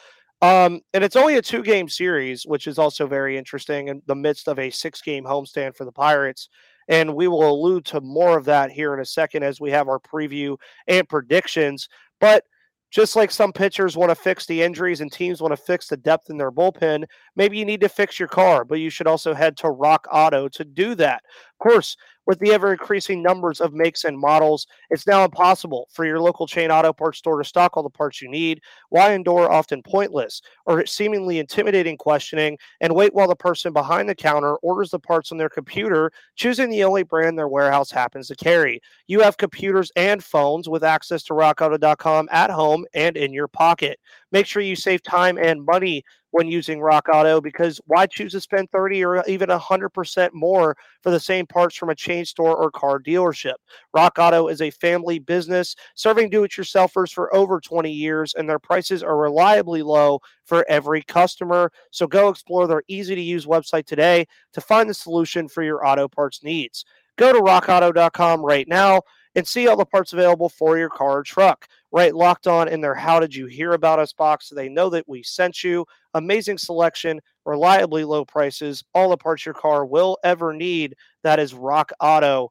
Um, 0.40 0.80
and 0.92 1.04
it's 1.04 1.14
only 1.14 1.36
a 1.36 1.42
two 1.42 1.62
game 1.62 1.88
series, 1.88 2.44
which 2.44 2.66
is 2.66 2.78
also 2.78 3.06
very 3.06 3.38
interesting 3.38 3.88
in 3.88 4.02
the 4.06 4.14
midst 4.14 4.48
of 4.48 4.58
a 4.58 4.70
six 4.70 5.00
game 5.00 5.24
homestand 5.24 5.76
for 5.76 5.84
the 5.84 5.92
Pirates. 5.92 6.48
And 6.88 7.14
we 7.14 7.28
will 7.28 7.48
allude 7.48 7.84
to 7.86 8.00
more 8.00 8.36
of 8.36 8.46
that 8.46 8.72
here 8.72 8.92
in 8.92 8.98
a 8.98 9.04
second 9.04 9.44
as 9.44 9.60
we 9.60 9.70
have 9.70 9.88
our 9.88 10.00
preview 10.00 10.56
and 10.88 11.08
predictions. 11.08 11.88
But 12.20 12.44
just 12.92 13.16
like 13.16 13.30
some 13.30 13.52
pitchers 13.52 13.96
want 13.96 14.10
to 14.10 14.14
fix 14.14 14.44
the 14.46 14.62
injuries 14.62 15.00
and 15.00 15.10
teams 15.10 15.40
want 15.40 15.50
to 15.50 15.56
fix 15.56 15.88
the 15.88 15.96
depth 15.96 16.28
in 16.28 16.36
their 16.36 16.52
bullpen, 16.52 17.04
maybe 17.34 17.56
you 17.56 17.64
need 17.64 17.80
to 17.80 17.88
fix 17.88 18.18
your 18.18 18.28
car, 18.28 18.64
but 18.64 18.78
you 18.78 18.90
should 18.90 19.06
also 19.06 19.32
head 19.32 19.56
to 19.56 19.70
Rock 19.70 20.06
Auto 20.12 20.46
to 20.50 20.64
do 20.64 20.94
that. 20.96 21.22
Of 21.24 21.58
course, 21.58 21.96
with 22.26 22.38
the 22.38 22.52
ever 22.52 22.72
increasing 22.72 23.22
numbers 23.22 23.60
of 23.60 23.72
makes 23.72 24.04
and 24.04 24.18
models, 24.18 24.66
it's 24.90 25.06
now 25.06 25.24
impossible 25.24 25.88
for 25.90 26.04
your 26.04 26.20
local 26.20 26.46
chain 26.46 26.70
auto 26.70 26.92
parts 26.92 27.18
store 27.18 27.38
to 27.38 27.44
stock 27.44 27.76
all 27.76 27.82
the 27.82 27.90
parts 27.90 28.22
you 28.22 28.28
need. 28.28 28.60
Why 28.90 29.12
endure 29.12 29.50
often 29.50 29.82
pointless 29.82 30.40
or 30.66 30.86
seemingly 30.86 31.38
intimidating 31.38 31.96
questioning 31.96 32.58
and 32.80 32.94
wait 32.94 33.14
while 33.14 33.28
the 33.28 33.36
person 33.36 33.72
behind 33.72 34.08
the 34.08 34.14
counter 34.14 34.56
orders 34.56 34.90
the 34.90 34.98
parts 34.98 35.32
on 35.32 35.38
their 35.38 35.48
computer, 35.48 36.12
choosing 36.36 36.70
the 36.70 36.84
only 36.84 37.02
brand 37.02 37.38
their 37.38 37.48
warehouse 37.48 37.90
happens 37.90 38.28
to 38.28 38.36
carry? 38.36 38.80
You 39.06 39.20
have 39.20 39.36
computers 39.36 39.90
and 39.96 40.22
phones 40.22 40.68
with 40.68 40.84
access 40.84 41.22
to 41.24 41.34
rockauto.com 41.34 42.28
at 42.30 42.50
home 42.50 42.86
and 42.94 43.16
in 43.16 43.32
your 43.32 43.48
pocket. 43.48 43.98
Make 44.30 44.46
sure 44.46 44.62
you 44.62 44.76
save 44.76 45.02
time 45.02 45.38
and 45.38 45.64
money 45.64 46.04
when 46.32 46.48
using 46.48 46.80
Rock 46.80 47.08
Auto 47.12 47.40
because 47.40 47.80
why 47.86 48.06
choose 48.06 48.32
to 48.32 48.40
spend 48.40 48.70
30 48.70 49.04
or 49.04 49.24
even 49.28 49.48
100% 49.48 50.30
more 50.32 50.76
for 51.00 51.10
the 51.10 51.20
same 51.20 51.46
parts 51.46 51.76
from 51.76 51.90
a 51.90 51.94
chain 51.94 52.24
store 52.24 52.56
or 52.56 52.70
car 52.70 52.98
dealership? 52.98 53.54
Rock 53.94 54.18
Auto 54.18 54.48
is 54.48 54.60
a 54.60 54.70
family 54.70 55.18
business 55.18 55.76
serving 55.94 56.30
do 56.30 56.44
it 56.44 56.52
yourselfers 56.52 57.12
for 57.12 57.34
over 57.34 57.60
20 57.60 57.90
years, 57.90 58.34
and 58.34 58.48
their 58.48 58.58
prices 58.58 59.02
are 59.02 59.16
reliably 59.16 59.82
low 59.82 60.20
for 60.44 60.64
every 60.68 61.02
customer. 61.02 61.70
So 61.90 62.06
go 62.06 62.28
explore 62.28 62.66
their 62.66 62.82
easy 62.88 63.14
to 63.14 63.20
use 63.20 63.46
website 63.46 63.86
today 63.86 64.26
to 64.54 64.60
find 64.60 64.90
the 64.90 64.94
solution 64.94 65.48
for 65.48 65.62
your 65.62 65.86
auto 65.86 66.08
parts 66.08 66.42
needs. 66.42 66.84
Go 67.16 67.32
to 67.32 67.40
rockauto.com 67.40 68.44
right 68.44 68.66
now 68.66 69.02
and 69.34 69.46
see 69.46 69.66
all 69.66 69.76
the 69.76 69.84
parts 69.84 70.12
available 70.12 70.48
for 70.48 70.78
your 70.78 70.90
car 70.90 71.18
or 71.18 71.22
truck. 71.22 71.66
Right, 71.94 72.14
locked 72.14 72.46
on 72.46 72.68
in 72.68 72.80
their 72.80 72.94
How 72.94 73.20
Did 73.20 73.34
You 73.34 73.46
Hear 73.46 73.74
About 73.74 73.98
Us 73.98 74.14
box 74.14 74.48
so 74.48 74.54
they 74.54 74.70
know 74.70 74.88
that 74.90 75.06
we 75.06 75.22
sent 75.22 75.62
you. 75.62 75.84
Amazing 76.14 76.56
selection, 76.56 77.20
reliably 77.44 78.04
low 78.04 78.24
prices, 78.24 78.82
all 78.94 79.10
the 79.10 79.16
parts 79.18 79.44
your 79.44 79.54
car 79.54 79.84
will 79.84 80.16
ever 80.24 80.54
need. 80.54 80.94
That 81.22 81.38
is 81.38 81.52
rockauto.com. 81.52 82.48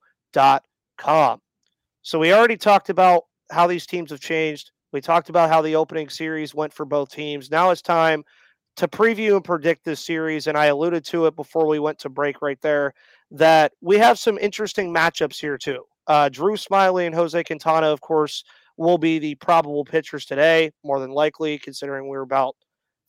So 2.04 2.20
we 2.20 2.34
already 2.34 2.58
talked 2.58 2.89
about 2.89 3.24
how 3.52 3.67
these 3.67 3.88
teams 3.88 4.12
have 4.12 4.20
changed. 4.20 4.72
We 4.91 5.02
talked 5.02 5.30
about 5.30 5.50
how 5.50 5.62
the 5.62 5.76
opening 5.76 6.10
series 6.10 6.54
went 6.54 6.74
for 6.74 6.86
both 6.86 7.12
teams. 7.12 7.50
Now 7.50 7.72
it's 7.72 7.82
time 7.82 8.24
to 8.78 8.88
preview 8.88 9.36
and 9.36 9.44
predict 9.44 9.84
this 9.84 10.06
series. 10.06 10.48
And 10.48 10.58
I 10.58 10.67
alluded 10.67 11.04
to 11.06 11.26
it 11.26 11.36
before 11.36 11.67
we 11.67 11.80
went 11.80 12.00
to 12.00 12.10
break 12.10 12.41
right 12.41 12.62
there 12.62 12.94
that 13.32 13.74
we 13.82 13.98
have 13.98 14.20
some 14.20 14.38
interesting 14.38 14.94
matchups 14.94 15.39
here, 15.39 15.58
too. 15.58 15.84
Uh, 16.12 16.28
Drew 16.28 16.58
Smyly 16.58 17.06
and 17.06 17.15
Jose 17.15 17.41
Quintana, 17.41 17.88
of 17.88 18.02
course, 18.02 18.43
will 18.76 18.97
be 18.97 19.17
the 19.17 19.36
probable 19.36 19.86
pitchers 19.86 20.26
today, 20.26 20.74
more 20.84 21.00
than 21.00 21.12
likely, 21.12 21.58
considering 21.58 22.10
we're 22.10 22.19
about 22.19 22.58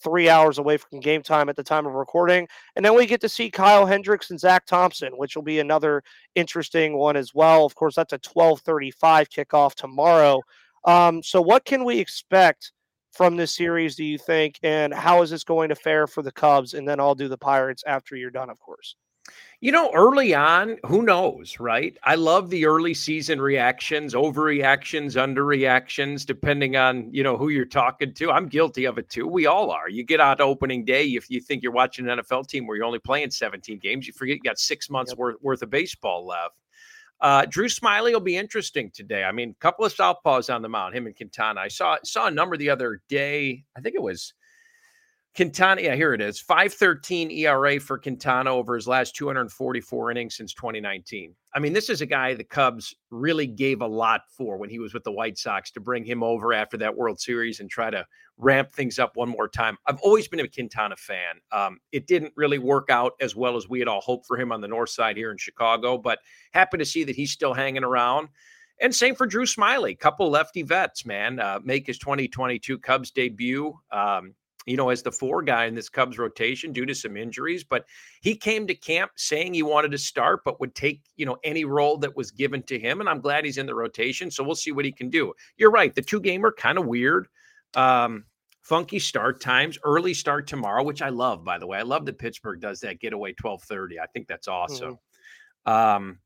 three 0.01 0.29
hours 0.29 0.59
away 0.59 0.77
from 0.77 1.01
game 1.01 1.21
time 1.21 1.49
at 1.49 1.57
the 1.57 1.65
time 1.65 1.85
of 1.85 1.95
recording. 1.95 2.47
And 2.77 2.85
then 2.85 2.95
we 2.95 3.07
get 3.07 3.21
to 3.23 3.29
see 3.29 3.51
Kyle 3.51 3.87
Hendricks 3.87 4.31
and 4.31 4.39
Zach 4.39 4.67
Thompson, 4.67 5.15
which 5.17 5.35
will 5.35 5.43
be 5.43 5.59
another 5.59 6.05
interesting 6.37 6.97
one 6.97 7.17
as 7.17 7.35
well. 7.35 7.65
Of 7.65 7.75
course, 7.75 7.97
that's 7.97 8.13
a 8.13 8.21
1235 8.23 9.31
kickoff 9.31 9.75
tomorrow. 9.75 10.41
Um, 10.85 11.25
so 11.25 11.43
what 11.43 11.65
can 11.65 11.83
we 11.83 11.99
expect 11.99 12.71
from 13.11 13.35
this 13.35 13.53
series, 13.53 13.97
do 13.97 14.05
you 14.05 14.17
think? 14.17 14.61
And 14.63 14.95
how 14.95 15.23
is 15.23 15.31
this 15.31 15.43
going 15.43 15.71
to 15.71 15.75
fare 15.75 16.07
for 16.07 16.23
the 16.23 16.31
Cubs? 16.31 16.75
And 16.75 16.87
then 16.87 17.01
I'll 17.01 17.17
do 17.17 17.27
the 17.27 17.37
Pirates 17.37 17.83
after 17.85 18.15
you're 18.15 18.31
done, 18.31 18.49
of 18.49 18.61
course. 18.61 18.95
You 19.61 19.71
know, 19.71 19.93
early 19.95 20.35
on, 20.35 20.79
who 20.85 21.03
knows, 21.03 21.61
right? 21.61 21.97
I 22.03 22.17
love 22.17 22.51
the 22.51 22.67
early 22.67 22.95
season 22.95 23.41
reactions, 23.41 24.13
overreactions, 24.13 25.15
underreactions, 25.15 26.27
depending 26.27 26.77
on, 26.77 27.09
you 27.15 27.23
know, 27.23 27.37
who 27.37 27.49
you're 27.49 27.65
talking 27.65 28.13
to. 28.15 28.33
I'm 28.33 28.49
guilty 28.49 28.87
of 28.87 28.99
it 28.99 29.09
too. 29.09 29.29
We 29.29 29.47
all 29.47 29.71
are. 29.71 29.89
You 29.89 30.03
get 30.03 30.19
out 30.19 30.41
opening 30.41 30.85
day, 30.85 31.05
if 31.05 31.31
you 31.31 31.41
think 31.41 31.63
you're 31.63 31.71
watching 31.71 32.09
an 32.09 32.19
NFL 32.19 32.49
team 32.49 32.67
where 32.67 32.77
you're 32.77 32.85
only 32.85 32.99
playing 32.99 33.31
17 33.31 33.79
games, 33.79 34.09
you 34.09 34.13
forget 34.13 34.39
you 34.39 34.43
got 34.43 34.59
six 34.59 34.91
months 34.91 35.13
yep. 35.13 35.19
worth, 35.19 35.37
worth 35.41 35.63
of 35.63 35.71
baseball 35.71 36.27
left. 36.27 36.57
Uh, 37.21 37.47
Drew 37.49 37.69
Smyly 37.69 38.13
will 38.13 38.19
be 38.19 38.37
interesting 38.37 38.91
today. 38.91 39.23
I 39.23 39.31
mean, 39.31 39.51
a 39.51 39.63
couple 39.63 39.85
of 39.85 39.95
southpaws 39.95 40.53
on 40.53 40.61
the 40.61 40.69
mound, 40.69 40.97
him 40.97 41.07
and 41.07 41.15
Quintana. 41.15 41.61
I 41.61 41.69
saw 41.69 41.99
saw 42.03 42.27
a 42.27 42.33
number 42.33 42.57
the 42.57 42.71
other 42.71 43.01
day. 43.09 43.63
I 43.77 43.81
think 43.81 43.95
it 43.95 44.03
was 44.03 44.35
Quintana, 45.35 45.81
yeah, 45.81 45.95
here 45.95 46.13
it 46.13 46.21
is. 46.21 46.39
513 46.39 47.31
ERA 47.31 47.81
for 47.81 47.97
Quintana 47.97 48.51
over 48.51 48.75
his 48.75 48.87
last 48.87 49.17
244 49.17 50.11
innings 50.11 50.37
since 50.37 50.53
2019. 50.53 51.35
I 51.55 51.59
mean, 51.59 51.73
this 51.73 51.89
is 51.89 52.03
a 52.03 52.07
guy 52.07 52.35
the 52.35 52.45
Cubs 52.45 52.95
really 53.11 53.47
gave 53.47 53.81
a 53.81 53.87
lot 53.87 54.23
for 54.37 54.59
when 54.59 54.69
he 54.69 54.79
was 54.79 54.93
with 54.93 55.05
the 55.05 55.13
White 55.13 55.39
Sox 55.39 55.71
to 55.71 55.81
bring 55.81 56.05
him 56.05 56.23
over 56.23 56.53
after 56.53 56.77
that 56.79 56.95
World 56.95 57.19
Series 57.19 57.61
and 57.61 57.71
try 57.71 57.89
to 57.89 58.05
ramp 58.37 58.73
things 58.73 58.99
up 58.99 59.17
one 59.17 59.31
more 59.31 59.49
time. 59.49 59.79
I've 59.87 60.01
always 60.01 60.29
been 60.29 60.41
a 60.41 60.49
Quintana 60.49 60.97
fan. 60.97 61.37
Um, 61.51 61.79
it 61.93 62.07
didn't 62.07 62.35
really 62.37 62.59
work 62.59 62.91
out 62.91 63.13
as 63.19 63.35
well 63.35 63.57
as 63.57 63.71
we 63.71 63.79
had 63.79 63.89
all 63.89 64.03
hoped 64.03 64.27
for 64.27 64.39
him 64.39 64.53
on 64.53 64.61
the 64.61 64.69
north 64.69 64.91
side 64.91 65.17
here 65.17 65.31
in 65.31 65.39
Chicago, 65.39 65.97
but 65.97 66.19
happy 66.53 66.77
to 66.77 66.85
see 66.85 67.05
that 67.05 67.17
he's 67.17 67.33
still 67.33 67.55
hanging 67.55 67.85
around. 67.85 68.29
And 68.83 68.95
same 68.95 69.15
for 69.15 69.27
Drew 69.27 69.47
Smyly, 69.47 69.99
couple 69.99 70.29
lefty 70.29 70.63
vets, 70.63 71.07
man. 71.07 71.41
Uh, 71.41 71.61
make 71.63 71.87
his 71.87 71.99
2022 71.99 72.79
Cubs 72.79 73.11
debut. 73.11 73.73
Um, 73.91 74.35
you 74.67 74.77
know, 74.77 74.91
as 74.91 75.03
the 75.03 75.13
four 75.13 75.43
guy 75.43 75.67
in 75.67 75.75
this 75.75 75.89
Cubs 75.89 76.19
rotation 76.19 76.73
due 76.73 76.87
to 76.87 76.95
some 76.95 77.17
injuries. 77.17 77.65
But 77.65 77.85
he 78.21 78.35
came 78.35 78.67
to 78.67 78.75
camp 78.75 79.13
saying 79.17 79.55
he 79.55 79.63
wanted 79.63 79.91
to 79.93 79.99
start, 79.99 80.43
but 80.45 80.61
would 80.61 80.75
take, 80.75 81.03
you 81.17 81.27
know, 81.27 81.37
any 81.45 81.65
role 81.65 81.97
that 81.99 82.17
was 82.17 82.31
given 82.31 82.63
to 82.65 82.79
him. 82.79 83.01
And 83.01 83.09
I'm 83.09 83.21
glad 83.21 83.45
he's 83.45 83.59
in 83.59 83.67
the 83.67 83.75
rotation. 83.75 84.31
So 84.31 84.45
we'll 84.45 84.55
see 84.55 84.73
what 84.73 84.85
he 84.85 84.93
can 84.93 85.11
do. 85.11 85.33
You're 85.57 85.71
right. 85.71 85.95
The 85.95 86.03
two 86.03 86.21
gamer 86.21 86.53
kind 86.53 86.79
of 86.79 86.87
weird. 86.87 87.29
Um, 87.75 88.25
funky 88.63 88.99
start 88.99 89.41
times, 89.41 89.79
early 89.85 90.15
start 90.15 90.47
tomorrow, 90.47 90.83
which 90.83 91.03
I 91.03 91.09
love, 91.09 91.45
by 91.45 91.59
the 91.59 91.67
way. 91.67 91.79
I 91.79 91.83
love 91.83 92.07
that 92.07 92.19
Pittsburgh 92.19 92.61
does 92.61 92.81
that 92.81 93.01
getaway 93.01 93.31
1230. 93.31 94.01
I 94.01 94.07
think 94.07 94.29
that's 94.29 94.49
awesome. 94.49 94.99
Mm-hmm. 95.67 95.73
Um, 95.73 96.19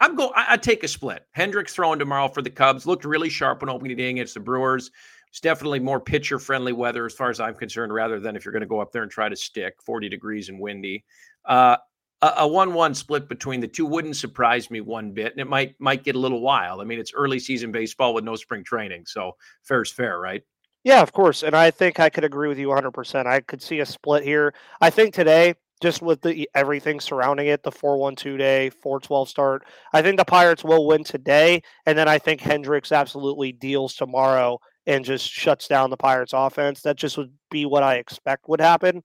I'm 0.00 0.14
going. 0.14 0.30
I, 0.34 0.46
I 0.50 0.56
take 0.56 0.84
a 0.84 0.88
split. 0.88 1.26
Hendricks 1.32 1.74
throwing 1.74 1.98
tomorrow 1.98 2.28
for 2.28 2.42
the 2.42 2.50
Cubs 2.50 2.86
looked 2.86 3.04
really 3.04 3.28
sharp 3.28 3.60
when 3.60 3.68
opening 3.68 3.96
day 3.96 4.10
against 4.10 4.34
the 4.34 4.40
Brewers. 4.40 4.90
It's 5.30 5.40
definitely 5.40 5.80
more 5.80 6.00
pitcher 6.00 6.38
friendly 6.38 6.72
weather 6.72 7.06
as 7.06 7.14
far 7.14 7.30
as 7.30 7.40
I'm 7.40 7.54
concerned, 7.54 7.92
rather 7.92 8.20
than 8.20 8.36
if 8.36 8.44
you're 8.44 8.52
going 8.52 8.60
to 8.60 8.66
go 8.66 8.80
up 8.80 8.92
there 8.92 9.02
and 9.02 9.10
try 9.10 9.28
to 9.28 9.36
stick 9.36 9.74
40 9.84 10.08
degrees 10.08 10.48
and 10.48 10.58
windy. 10.58 11.04
Uh, 11.44 11.76
a 12.20 12.48
one-one 12.48 12.94
split 12.94 13.28
between 13.28 13.60
the 13.60 13.68
two 13.68 13.86
wouldn't 13.86 14.16
surprise 14.16 14.70
me 14.72 14.80
one 14.80 15.12
bit, 15.12 15.32
and 15.32 15.40
it 15.40 15.46
might 15.46 15.76
might 15.78 16.02
get 16.02 16.16
a 16.16 16.18
little 16.18 16.40
wild. 16.40 16.80
I 16.80 16.84
mean, 16.84 16.98
it's 16.98 17.12
early 17.14 17.38
season 17.38 17.70
baseball 17.70 18.12
with 18.12 18.24
no 18.24 18.34
spring 18.34 18.64
training, 18.64 19.04
so 19.06 19.36
fair's 19.62 19.92
fair, 19.92 20.18
right? 20.18 20.42
Yeah, 20.82 21.00
of 21.00 21.12
course, 21.12 21.44
and 21.44 21.54
I 21.54 21.70
think 21.70 22.00
I 22.00 22.10
could 22.10 22.24
agree 22.24 22.48
with 22.48 22.58
you 22.58 22.68
100. 22.68 22.90
percent 22.90 23.28
I 23.28 23.40
could 23.40 23.62
see 23.62 23.78
a 23.80 23.86
split 23.86 24.24
here. 24.24 24.52
I 24.80 24.90
think 24.90 25.14
today 25.14 25.54
just 25.80 26.02
with 26.02 26.20
the 26.22 26.48
everything 26.54 27.00
surrounding 27.00 27.46
it, 27.46 27.62
the 27.62 27.70
4-1-2 27.70 28.38
day, 28.38 28.70
4-12 28.84 29.28
start. 29.28 29.64
I 29.92 30.02
think 30.02 30.18
the 30.18 30.24
Pirates 30.24 30.64
will 30.64 30.86
win 30.86 31.04
today, 31.04 31.62
and 31.86 31.96
then 31.96 32.08
I 32.08 32.18
think 32.18 32.40
Hendricks 32.40 32.90
absolutely 32.90 33.52
deals 33.52 33.94
tomorrow 33.94 34.58
and 34.88 35.04
just 35.04 35.30
shuts 35.30 35.68
down 35.68 35.90
the 35.90 35.96
Pirates 35.96 36.32
offense. 36.34 36.80
That 36.80 36.96
just 36.96 37.18
would 37.18 37.32
be 37.50 37.66
what 37.66 37.82
I 37.84 37.96
expect 37.96 38.48
would 38.48 38.60
happen. 38.60 39.02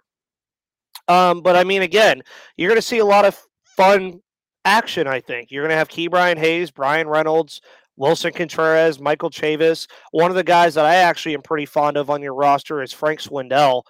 Um, 1.10 1.42
but 1.42 1.58
I 1.58 1.66
mean, 1.66 1.82
again, 1.82 2.24
you're 2.56 2.70
going 2.70 2.78
to 2.78 2.82
see 2.82 3.00
a 3.00 3.06
lot 3.06 3.26
of 3.26 3.40
fun 3.66 4.22
action. 4.64 5.08
I 5.08 5.20
think 5.20 5.52
you're 5.52 5.62
going 5.62 5.72
to 5.72 5.78
have 5.78 5.90
Ke'Bryan 5.90 6.38
Hayes, 6.38 6.72
Bryan 6.72 7.08
Reynolds, 7.08 7.62
Willson 8.00 8.34
Contreras, 8.34 9.00
Michael 9.02 9.30
Chavis. 9.30 9.88
One 10.12 10.32
of 10.32 10.36
the 10.36 10.44
guys 10.44 10.74
that 10.76 10.86
I 10.86 10.96
actually 10.96 11.36
am 11.36 11.42
pretty 11.42 11.66
fond 11.66 11.98
of 11.98 12.10
on 12.10 12.22
your 12.22 12.34
roster 12.34 12.82
is 12.82 12.94
Frank 12.94 13.20
Schwindel. 13.20 13.84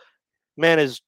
Man 0.57 0.79
is 0.79 0.99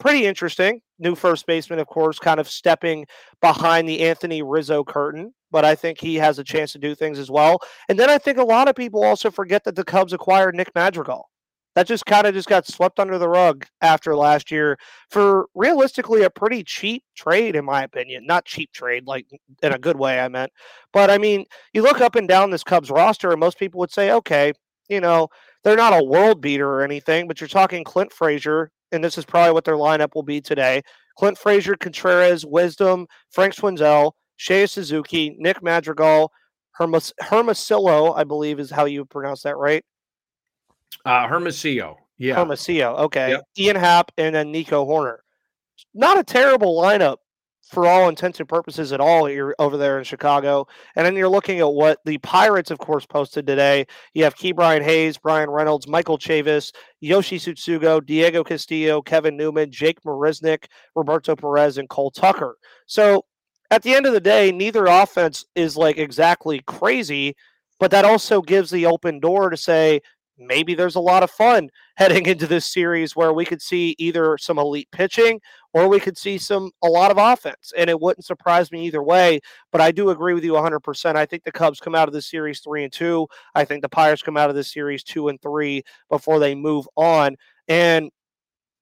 pretty 0.00 0.26
interesting. 0.26 0.80
New 0.98 1.14
first 1.14 1.46
baseman, 1.46 1.78
of 1.78 1.86
course, 1.86 2.18
kind 2.18 2.38
of 2.38 2.48
stepping 2.48 3.06
behind 3.40 3.88
the 3.88 4.00
Anthony 4.00 4.42
Rizzo 4.42 4.84
curtain, 4.84 5.34
but 5.50 5.64
I 5.64 5.74
think 5.74 6.00
he 6.00 6.16
has 6.16 6.38
a 6.38 6.44
chance 6.44 6.72
to 6.72 6.78
do 6.78 6.94
things 6.94 7.18
as 7.18 7.30
well. 7.30 7.58
And 7.88 7.98
then 7.98 8.10
I 8.10 8.18
think 8.18 8.38
a 8.38 8.44
lot 8.44 8.68
of 8.68 8.76
people 8.76 9.04
also 9.04 9.30
forget 9.30 9.64
that 9.64 9.74
the 9.74 9.84
Cubs 9.84 10.12
acquired 10.12 10.54
Nick 10.54 10.70
Madrigal. 10.74 11.28
That 11.74 11.88
just 11.88 12.06
kind 12.06 12.26
of 12.26 12.34
just 12.34 12.48
got 12.48 12.68
swept 12.68 13.00
under 13.00 13.18
the 13.18 13.28
rug 13.28 13.66
after 13.80 14.14
last 14.14 14.52
year 14.52 14.78
for 15.10 15.46
realistically 15.54 16.22
a 16.22 16.30
pretty 16.30 16.62
cheap 16.62 17.02
trade, 17.16 17.56
in 17.56 17.64
my 17.64 17.82
opinion. 17.82 18.26
Not 18.26 18.44
cheap 18.44 18.70
trade, 18.72 19.06
like 19.06 19.26
in 19.60 19.72
a 19.72 19.78
good 19.78 19.98
way, 19.98 20.20
I 20.20 20.28
meant. 20.28 20.52
But 20.92 21.10
I 21.10 21.18
mean, 21.18 21.46
you 21.72 21.82
look 21.82 22.00
up 22.00 22.14
and 22.14 22.28
down 22.28 22.50
this 22.50 22.62
Cubs 22.62 22.90
roster, 22.90 23.32
and 23.32 23.40
most 23.40 23.58
people 23.58 23.80
would 23.80 23.90
say, 23.90 24.12
okay, 24.12 24.52
you 24.88 25.00
know, 25.00 25.28
they're 25.64 25.76
not 25.76 26.00
a 26.00 26.04
world 26.04 26.40
beater 26.40 26.68
or 26.68 26.82
anything, 26.82 27.26
but 27.26 27.40
you're 27.40 27.48
talking 27.48 27.82
Clint 27.82 28.12
Frazier, 28.12 28.70
and 28.92 29.02
this 29.02 29.18
is 29.18 29.24
probably 29.24 29.52
what 29.52 29.64
their 29.64 29.76
lineup 29.76 30.14
will 30.14 30.22
be 30.22 30.40
today. 30.40 30.82
Clint 31.16 31.38
Frazier, 31.38 31.76
Contreras, 31.76 32.44
Wisdom, 32.44 33.06
Frank 33.30 33.54
Schwindel, 33.54 34.12
Seiya 34.38 34.68
Suzuki, 34.68 35.36
Nick 35.38 35.62
Madrigal, 35.62 36.32
Hermas, 36.72 37.12
Hermosillo, 37.20 38.12
I 38.14 38.24
believe 38.24 38.58
is 38.58 38.70
how 38.70 38.84
you 38.84 39.04
pronounce 39.04 39.42
that, 39.42 39.56
right? 39.56 39.84
Uh, 41.04 41.28
Hermosillo. 41.28 41.98
Yeah. 42.18 42.34
Hermosillo. 42.36 42.96
Okay. 43.04 43.30
Yep. 43.30 43.44
Ian 43.58 43.76
Happ 43.76 44.10
and 44.18 44.34
then 44.34 44.50
Nico 44.50 44.84
Hoerner. 44.84 45.18
Not 45.92 46.18
a 46.18 46.24
terrible 46.24 46.80
lineup 46.80 47.16
for 47.70 47.86
all 47.86 48.08
intents 48.08 48.40
and 48.40 48.48
purposes 48.48 48.92
at 48.92 49.00
all 49.00 49.28
you're 49.28 49.54
over 49.58 49.76
there 49.76 49.98
in 49.98 50.04
Chicago. 50.04 50.66
And 50.96 51.04
then 51.04 51.16
you're 51.16 51.28
looking 51.28 51.60
at 51.60 51.72
what 51.72 51.98
the 52.04 52.18
Pirates, 52.18 52.70
of 52.70 52.78
course, 52.78 53.06
posted 53.06 53.46
today. 53.46 53.86
You 54.12 54.24
have 54.24 54.36
Ke'Bryan 54.36 54.82
Hayes, 54.82 55.18
Bryan 55.18 55.50
Reynolds, 55.50 55.88
Michael 55.88 56.18
Chavis, 56.18 56.72
Yoshi 57.00 57.38
Tsutsugo, 57.38 58.04
Diego 58.04 58.44
Castillo, 58.44 59.02
Kevin 59.02 59.36
Newman, 59.36 59.70
Jake 59.70 60.02
Marisnick, 60.02 60.66
Roberto 60.94 61.34
Perez, 61.34 61.78
and 61.78 61.88
Cole 61.88 62.10
Tucker. 62.10 62.56
So 62.86 63.24
at 63.70 63.82
the 63.82 63.94
end 63.94 64.06
of 64.06 64.12
the 64.12 64.20
day, 64.20 64.52
neither 64.52 64.86
offense 64.86 65.44
is 65.54 65.76
like 65.76 65.98
exactly 65.98 66.60
crazy, 66.66 67.34
but 67.80 67.90
that 67.90 68.04
also 68.04 68.40
gives 68.40 68.70
the 68.70 68.86
open 68.86 69.20
door 69.20 69.50
to 69.50 69.56
say, 69.56 70.00
maybe 70.38 70.74
there's 70.74 70.96
a 70.96 71.00
lot 71.00 71.22
of 71.22 71.30
fun 71.30 71.68
heading 71.96 72.26
into 72.26 72.46
this 72.46 72.66
series 72.66 73.14
where 73.14 73.32
we 73.32 73.44
could 73.44 73.62
see 73.62 73.94
either 73.98 74.36
some 74.38 74.58
elite 74.58 74.88
pitching 74.90 75.40
or 75.72 75.88
we 75.88 76.00
could 76.00 76.18
see 76.18 76.38
some 76.38 76.70
a 76.82 76.88
lot 76.88 77.10
of 77.10 77.18
offense 77.18 77.72
and 77.76 77.88
it 77.88 78.00
wouldn't 78.00 78.24
surprise 78.24 78.72
me 78.72 78.84
either 78.86 79.02
way 79.02 79.38
but 79.70 79.80
i 79.80 79.92
do 79.92 80.10
agree 80.10 80.34
with 80.34 80.44
you 80.44 80.52
100% 80.52 81.16
i 81.16 81.24
think 81.24 81.44
the 81.44 81.52
cubs 81.52 81.80
come 81.80 81.94
out 81.94 82.08
of 82.08 82.14
this 82.14 82.28
series 82.28 82.60
3 82.60 82.84
and 82.84 82.92
2 82.92 83.26
i 83.54 83.64
think 83.64 83.82
the 83.82 83.88
pirates 83.88 84.22
come 84.22 84.36
out 84.36 84.50
of 84.50 84.56
this 84.56 84.72
series 84.72 85.04
2 85.04 85.28
and 85.28 85.40
3 85.40 85.82
before 86.10 86.38
they 86.38 86.54
move 86.54 86.88
on 86.96 87.36
and 87.68 88.10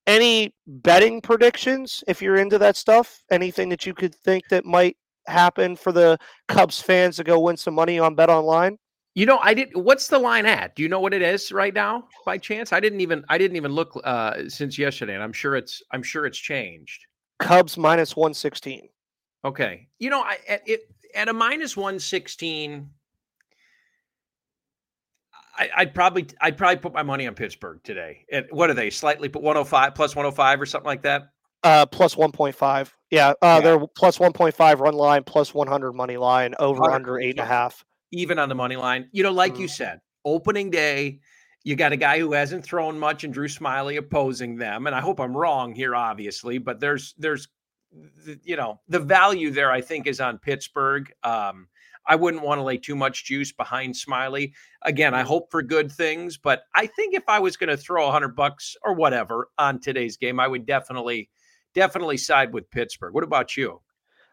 any 0.06 0.52
betting 0.66 1.20
predictions 1.20 2.02
if 2.08 2.20
you're 2.20 2.36
into 2.36 2.58
that 2.58 2.76
stuff? 2.76 3.22
Anything 3.30 3.68
that 3.68 3.86
you 3.86 3.94
could 3.94 4.14
think 4.14 4.48
that 4.48 4.64
might 4.64 4.96
happen 5.26 5.76
for 5.76 5.92
the 5.92 6.18
cubs 6.48 6.80
fans 6.80 7.16
to 7.16 7.24
go 7.24 7.38
win 7.38 7.56
some 7.56 7.74
money 7.74 7.98
on 7.98 8.14
bet 8.14 8.28
online 8.28 8.76
you 9.14 9.26
know, 9.26 9.38
I 9.38 9.52
did. 9.52 9.70
What's 9.74 10.08
the 10.08 10.18
line 10.18 10.46
at? 10.46 10.74
Do 10.74 10.82
you 10.82 10.88
know 10.88 11.00
what 11.00 11.12
it 11.12 11.20
is 11.20 11.52
right 11.52 11.74
now, 11.74 12.08
by 12.24 12.38
chance? 12.38 12.72
I 12.72 12.80
didn't 12.80 13.00
even. 13.00 13.24
I 13.28 13.36
didn't 13.36 13.56
even 13.56 13.72
look 13.72 14.00
uh, 14.04 14.48
since 14.48 14.78
yesterday, 14.78 15.14
and 15.14 15.22
I'm 15.22 15.34
sure 15.34 15.54
it's. 15.54 15.82
I'm 15.90 16.02
sure 16.02 16.24
it's 16.24 16.38
changed. 16.38 17.04
Cubs 17.38 17.76
minus 17.76 18.16
one 18.16 18.32
sixteen. 18.32 18.88
Okay, 19.44 19.88
you 19.98 20.08
know, 20.08 20.22
I 20.22 20.38
at 20.48 20.62
it 20.66 20.80
at 21.14 21.28
a 21.28 21.32
minus 21.32 21.76
one 21.76 21.98
sixteen. 21.98 22.88
I, 25.58 25.84
would 25.84 25.94
probably 25.94 26.26
I'd 26.40 26.56
probably 26.56 26.78
put 26.78 26.94
my 26.94 27.02
money 27.02 27.26
on 27.26 27.34
Pittsburgh 27.34 27.80
today. 27.84 28.24
And 28.32 28.46
what 28.50 28.70
are 28.70 28.74
they? 28.74 28.88
Slightly 28.88 29.28
put 29.28 29.42
105 29.42 29.94
plus 29.94 30.16
105 30.16 30.60
or 30.60 30.66
something 30.66 30.86
like 30.86 31.02
that. 31.02 31.24
Uh, 31.62 31.84
plus 31.84 32.14
1.5. 32.14 32.90
Yeah, 33.10 33.28
uh, 33.28 33.34
yeah. 33.42 33.60
they're 33.60 33.86
plus 33.94 34.16
1.5 34.16 34.78
run 34.78 34.94
line, 34.94 35.22
plus 35.24 35.52
100 35.52 35.92
money 35.92 36.16
line, 36.16 36.54
over 36.58 36.90
under 36.90 37.20
eight 37.20 37.32
and 37.32 37.40
a 37.40 37.44
half 37.44 37.84
even 38.12 38.38
on 38.38 38.48
the 38.48 38.54
money 38.54 38.76
line. 38.76 39.08
You 39.12 39.22
know, 39.22 39.32
like 39.32 39.54
mm. 39.54 39.60
you 39.60 39.68
said, 39.68 40.00
opening 40.24 40.70
day, 40.70 41.20
you 41.64 41.76
got 41.76 41.92
a 41.92 41.96
guy 41.96 42.18
who 42.18 42.32
hasn't 42.32 42.64
thrown 42.64 42.98
much 42.98 43.24
and 43.24 43.32
Drew 43.32 43.48
Smyly 43.48 43.96
opposing 43.96 44.56
them. 44.56 44.86
And 44.86 44.94
I 44.94 45.00
hope 45.00 45.20
I'm 45.20 45.36
wrong 45.36 45.74
here, 45.74 45.94
obviously, 45.94 46.58
but 46.58 46.80
there's 46.80 47.14
there's 47.18 47.48
you 48.42 48.56
know 48.56 48.80
the 48.88 49.00
value 49.00 49.50
there. 49.50 49.70
I 49.70 49.80
think 49.80 50.06
is 50.06 50.20
on 50.20 50.38
Pittsburgh. 50.38 51.12
Um, 51.22 51.68
I 52.06 52.16
wouldn't 52.16 52.42
want 52.42 52.58
to 52.58 52.64
lay 52.64 52.78
too 52.78 52.96
much 52.96 53.24
juice 53.24 53.52
behind 53.52 53.94
Smyly. 53.94 54.52
Again, 54.82 55.14
I 55.14 55.22
hope 55.22 55.50
for 55.50 55.62
good 55.62 55.90
things, 55.90 56.36
but 56.36 56.64
I 56.74 56.86
think 56.86 57.14
if 57.14 57.22
I 57.28 57.38
was 57.38 57.56
going 57.56 57.70
to 57.70 57.76
throw 57.76 58.08
a 58.08 58.10
hundred 58.10 58.34
bucks 58.34 58.76
or 58.82 58.94
whatever 58.94 59.48
on 59.56 59.80
today's 59.80 60.16
game, 60.16 60.40
I 60.40 60.48
would 60.48 60.66
definitely 60.66 61.30
definitely 61.74 62.16
side 62.16 62.52
with 62.52 62.70
Pittsburgh. 62.70 63.14
What 63.14 63.24
about 63.24 63.56
you? 63.56 63.80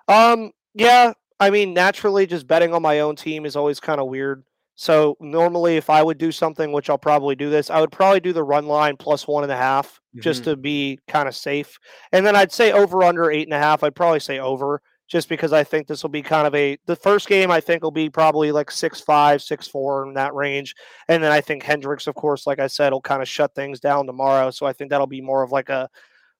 Um, 0.07 0.51
yeah, 0.73 1.13
I 1.39 1.49
mean, 1.49 1.73
naturally, 1.73 2.25
just 2.25 2.47
betting 2.47 2.73
on 2.73 2.82
my 2.82 2.99
own 2.99 3.15
team 3.15 3.45
is 3.45 3.56
always 3.56 3.80
kind 3.80 4.02
of 4.02 4.08
weird. 4.08 4.43
So 4.75 5.17
normally, 5.19 5.75
if 5.75 5.89
I 5.89 6.02
would 6.02 6.17
do 6.17 6.32
something, 6.32 6.71
which 6.71 6.89
I'll 6.89 6.97
probably 6.97 7.36
do 7.36 7.49
this, 7.49 7.69
I 7.69 7.82
would 7.82 7.91
probably 7.91 8.21
do 8.21 8.32
the 8.32 8.43
run 8.43 8.65
line 8.65 8.95
plus 8.95 9.28
one 9.28 9.43
and 9.43 9.52
a 9.52 9.58
half, 9.58 9.88
mm-hmm. 9.88 10.21
just 10.21 10.45
to 10.45 10.56
be 10.56 10.99
kind 11.08 11.28
of 11.28 11.36
safe. 11.36 11.78
And 12.13 12.25
then 12.25 12.36
I'd 12.36 12.52
say 12.52 12.71
over 12.71 13.04
under 13.04 13.30
eight 13.30 13.47
and 13.47 13.54
a 13.54 13.60
half. 13.60 13.84
I'd 13.84 13.95
probably 13.95 14.21
say 14.21 14.39
over, 14.39 14.82
just 15.10 15.28
because 15.28 15.52
I 15.52 15.65
think 15.65 15.88
this 15.88 16.02
will 16.02 16.10
be 16.10 16.21
kind 16.21 16.47
of 16.47 16.56
a 16.56 16.78
the 16.86 16.95
first 16.95 17.28
game. 17.28 17.52
I 17.52 17.60
think 17.60 17.84
will 17.84 17.91
be 17.91 18.10
probably 18.10 18.54
like 18.54 18.71
six 18.71 19.02
five, 19.02 19.41
six 19.41 19.67
four 19.67 20.08
in 20.08 20.13
that 20.13 20.34
range. 20.34 20.75
And 21.10 21.21
then 21.21 21.32
I 21.34 21.41
think 21.41 21.63
Hendricks, 21.63 22.08
of 22.08 22.15
course, 22.15 22.47
like 22.47 22.60
I 22.60 22.67
said, 22.67 22.93
will 22.93 23.02
kind 23.02 23.21
of 23.21 23.28
shut 23.28 23.54
things 23.56 23.82
down 23.82 24.06
tomorrow. 24.06 24.49
So 24.49 24.65
I 24.65 24.71
think 24.71 24.91
that'll 24.91 25.08
be 25.08 25.19
more 25.19 25.43
of 25.43 25.52
like 25.52 25.67
a 25.67 25.89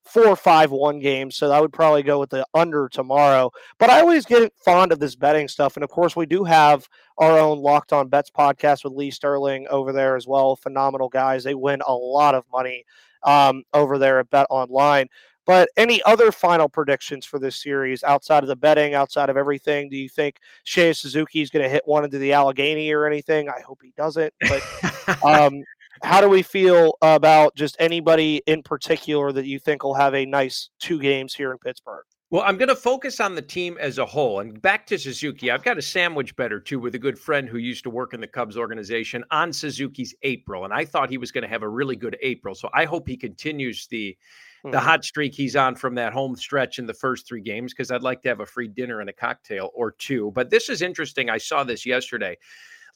four 0.04 0.26
or 0.26 0.92
games. 0.98 1.36
So 1.36 1.50
I 1.50 1.60
would 1.60 1.72
probably 1.72 2.02
go 2.02 2.18
with 2.18 2.30
the 2.30 2.46
under 2.54 2.88
tomorrow. 2.88 3.50
But 3.78 3.90
I 3.90 4.00
always 4.00 4.26
get 4.26 4.52
fond 4.64 4.92
of 4.92 4.98
this 4.98 5.14
betting 5.14 5.48
stuff. 5.48 5.76
And 5.76 5.84
of 5.84 5.90
course, 5.90 6.16
we 6.16 6.26
do 6.26 6.44
have 6.44 6.88
our 7.18 7.38
own 7.38 7.58
Locked 7.58 7.92
On 7.92 8.08
Bets 8.08 8.30
podcast 8.30 8.84
with 8.84 8.92
Lee 8.92 9.10
Sterling 9.10 9.66
over 9.70 9.92
there 9.92 10.16
as 10.16 10.26
well. 10.26 10.56
Phenomenal 10.56 11.08
guys. 11.08 11.44
They 11.44 11.54
win 11.54 11.82
a 11.86 11.94
lot 11.94 12.34
of 12.34 12.44
money 12.52 12.84
um, 13.22 13.64
over 13.72 13.98
there 13.98 14.18
at 14.18 14.30
Bet 14.30 14.46
Online. 14.50 15.08
But 15.46 15.70
any 15.76 16.02
other 16.04 16.30
final 16.30 16.68
predictions 16.68 17.26
for 17.26 17.38
this 17.38 17.60
series 17.60 18.04
outside 18.04 18.44
of 18.44 18.48
the 18.48 18.56
betting, 18.56 18.94
outside 18.94 19.30
of 19.30 19.36
everything? 19.36 19.88
Do 19.88 19.96
you 19.96 20.08
think 20.08 20.38
Seiya 20.66 20.96
Suzuki 20.96 21.40
is 21.40 21.50
going 21.50 21.64
to 21.64 21.68
hit 21.68 21.82
one 21.86 22.04
into 22.04 22.18
the 22.18 22.32
Allegheny 22.32 22.92
or 22.92 23.06
anything? 23.06 23.48
I 23.48 23.60
hope 23.60 23.80
he 23.82 23.92
doesn't. 23.96 24.32
But 24.40 25.24
um, 25.24 25.64
how 26.02 26.20
do 26.20 26.28
we 26.28 26.42
feel 26.42 26.96
about 27.02 27.54
just 27.54 27.76
anybody 27.78 28.42
in 28.46 28.62
particular 28.62 29.32
that 29.32 29.46
you 29.46 29.58
think 29.58 29.82
will 29.82 29.94
have 29.94 30.14
a 30.14 30.24
nice 30.24 30.70
two 30.78 31.00
games 31.00 31.34
here 31.34 31.52
in 31.52 31.58
Pittsburgh? 31.58 32.04
Well, 32.30 32.44
I'm 32.46 32.58
going 32.58 32.68
to 32.68 32.76
focus 32.76 33.18
on 33.18 33.34
the 33.34 33.42
team 33.42 33.76
as 33.80 33.98
a 33.98 34.06
whole. 34.06 34.38
And 34.38 34.62
back 34.62 34.86
to 34.86 34.98
Suzuki, 34.98 35.50
I've 35.50 35.64
got 35.64 35.78
a 35.78 35.82
sandwich 35.82 36.36
better 36.36 36.60
too 36.60 36.78
with 36.78 36.94
a 36.94 36.98
good 36.98 37.18
friend 37.18 37.48
who 37.48 37.58
used 37.58 37.82
to 37.84 37.90
work 37.90 38.14
in 38.14 38.20
the 38.20 38.28
Cubs 38.28 38.56
organization 38.56 39.24
on 39.32 39.52
Suzuki's 39.52 40.14
April. 40.22 40.64
And 40.64 40.72
I 40.72 40.84
thought 40.84 41.10
he 41.10 41.18
was 41.18 41.32
going 41.32 41.42
to 41.42 41.48
have 41.48 41.64
a 41.64 41.68
really 41.68 41.96
good 41.96 42.16
April. 42.22 42.54
So 42.54 42.70
I 42.72 42.84
hope 42.84 43.08
he 43.08 43.16
continues 43.16 43.88
the 43.88 44.16
mm-hmm. 44.64 44.70
the 44.70 44.78
hot 44.78 45.04
streak 45.04 45.34
he's 45.34 45.56
on 45.56 45.74
from 45.74 45.96
that 45.96 46.12
home 46.12 46.36
stretch 46.36 46.78
in 46.78 46.86
the 46.86 46.94
first 46.94 47.26
three 47.26 47.40
games 47.40 47.72
because 47.72 47.90
I'd 47.90 48.04
like 48.04 48.22
to 48.22 48.28
have 48.28 48.40
a 48.40 48.46
free 48.46 48.68
dinner 48.68 49.00
and 49.00 49.10
a 49.10 49.12
cocktail 49.12 49.70
or 49.74 49.90
two. 49.90 50.30
But 50.32 50.50
this 50.50 50.68
is 50.68 50.82
interesting. 50.82 51.30
I 51.30 51.38
saw 51.38 51.64
this 51.64 51.84
yesterday. 51.84 52.36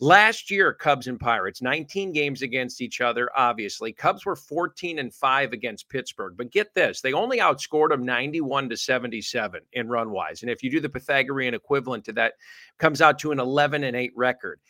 Last 0.01 0.51
year, 0.51 0.73
Cubs 0.73 1.07
and 1.07 1.21
Pirates, 1.21 1.63
19 1.63 2.13
games 2.13 2.43
against 2.43 2.81
each 2.81 3.01
other, 3.01 3.31
obviously. 3.37 3.93
Cubs 3.93 4.27
were 4.27 4.37
14 4.37 4.99
and 4.99 5.15
5 5.15 5.53
against 5.53 5.89
Pittsburgh. 5.89 6.35
But 6.37 6.51
get 6.51 6.75
this, 6.75 7.01
they 7.01 7.13
only 7.13 7.39
outscored 7.39 7.91
them 7.91 8.05
91 8.05 8.69
to 8.71 8.77
77 8.77 9.61
in 9.73 9.89
run 9.89 10.11
wise. 10.11 10.43
And 10.43 10.51
if 10.51 10.63
you 10.63 10.71
do 10.71 10.81
the 10.81 10.89
Pythagorean 10.89 11.55
equivalent 11.55 12.05
to 12.07 12.13
that, 12.15 12.35
comes 12.79 13.01
out 13.01 13.19
to 13.21 13.33
an 13.33 13.39
11 13.39 13.85
and 13.85 13.97
8 13.97 14.13
record. 14.17 14.61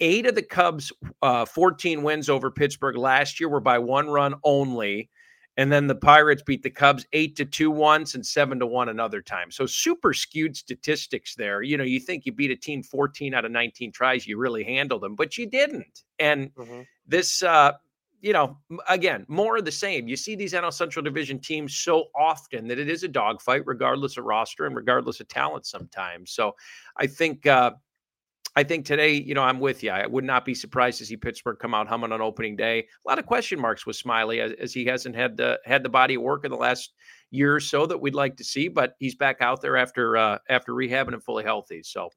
Eight 0.00 0.26
of 0.26 0.34
the 0.34 0.42
Cubs' 0.42 0.92
uh, 1.22 1.44
14 1.44 2.02
wins 2.02 2.28
over 2.28 2.50
Pittsburgh 2.50 2.96
last 2.96 3.40
year 3.40 3.48
were 3.48 3.60
by 3.60 3.78
one 3.78 4.08
run 4.08 4.34
only. 4.42 5.08
And 5.56 5.70
then 5.70 5.86
the 5.86 5.94
Pirates 5.94 6.42
beat 6.42 6.62
the 6.62 6.70
Cubs 6.70 7.06
eight 7.12 7.36
to 7.36 7.44
two 7.44 7.70
once 7.70 8.14
and 8.14 8.26
seven 8.26 8.58
to 8.58 8.66
one 8.66 8.88
another 8.88 9.22
time. 9.22 9.50
So 9.50 9.66
super 9.66 10.12
skewed 10.12 10.56
statistics 10.56 11.34
there. 11.34 11.62
You 11.62 11.76
know, 11.76 11.84
you 11.84 12.00
think 12.00 12.26
you 12.26 12.32
beat 12.32 12.50
a 12.50 12.56
team 12.56 12.82
14 12.82 13.34
out 13.34 13.44
of 13.44 13.52
19 13.52 13.92
tries, 13.92 14.26
you 14.26 14.36
really 14.36 14.64
handled 14.64 15.02
them, 15.02 15.14
but 15.14 15.38
you 15.38 15.46
didn't. 15.46 16.02
And 16.18 16.52
mm-hmm. 16.54 16.82
this, 17.06 17.42
uh, 17.42 17.72
you 18.20 18.32
know, 18.32 18.56
again, 18.88 19.26
more 19.28 19.58
of 19.58 19.64
the 19.64 19.72
same. 19.72 20.08
You 20.08 20.16
see 20.16 20.34
these 20.34 20.54
NL 20.54 20.72
Central 20.72 21.02
Division 21.02 21.38
teams 21.38 21.76
so 21.76 22.06
often 22.16 22.66
that 22.68 22.78
it 22.78 22.88
is 22.88 23.04
a 23.04 23.08
dogfight, 23.08 23.66
regardless 23.66 24.16
of 24.16 24.24
roster 24.24 24.66
and 24.66 24.74
regardless 24.74 25.20
of 25.20 25.28
talent 25.28 25.66
sometimes. 25.66 26.32
So 26.32 26.56
I 26.96 27.06
think, 27.06 27.46
uh, 27.46 27.72
I 28.56 28.62
think 28.62 28.86
today, 28.86 29.14
you 29.14 29.34
know, 29.34 29.42
I'm 29.42 29.58
with 29.58 29.82
you. 29.82 29.90
I 29.90 30.06
would 30.06 30.24
not 30.24 30.44
be 30.44 30.54
surprised 30.54 30.98
to 30.98 31.06
see 31.06 31.16
Pittsburgh 31.16 31.58
come 31.58 31.74
out 31.74 31.88
humming 31.88 32.12
on 32.12 32.20
opening 32.20 32.54
day. 32.54 32.80
A 32.80 33.08
lot 33.08 33.18
of 33.18 33.26
question 33.26 33.60
marks 33.60 33.84
with 33.84 34.00
Smyly 34.00 34.38
as, 34.38 34.52
as 34.60 34.72
he 34.72 34.84
hasn't 34.84 35.16
had 35.16 35.36
the 35.36 35.58
had 35.64 35.82
the 35.82 35.88
body 35.88 36.14
of 36.14 36.22
work 36.22 36.44
in 36.44 36.52
the 36.52 36.56
last 36.56 36.92
year 37.30 37.56
or 37.56 37.60
so 37.60 37.84
that 37.86 38.00
we'd 38.00 38.14
like 38.14 38.36
to 38.36 38.44
see, 38.44 38.68
but 38.68 38.94
he's 39.00 39.16
back 39.16 39.38
out 39.40 39.60
there 39.60 39.76
after 39.76 40.16
uh, 40.16 40.38
after 40.48 40.72
rehabbing 40.72 41.14
and 41.14 41.24
fully 41.24 41.42
healthy. 41.42 41.82
So 41.82 42.10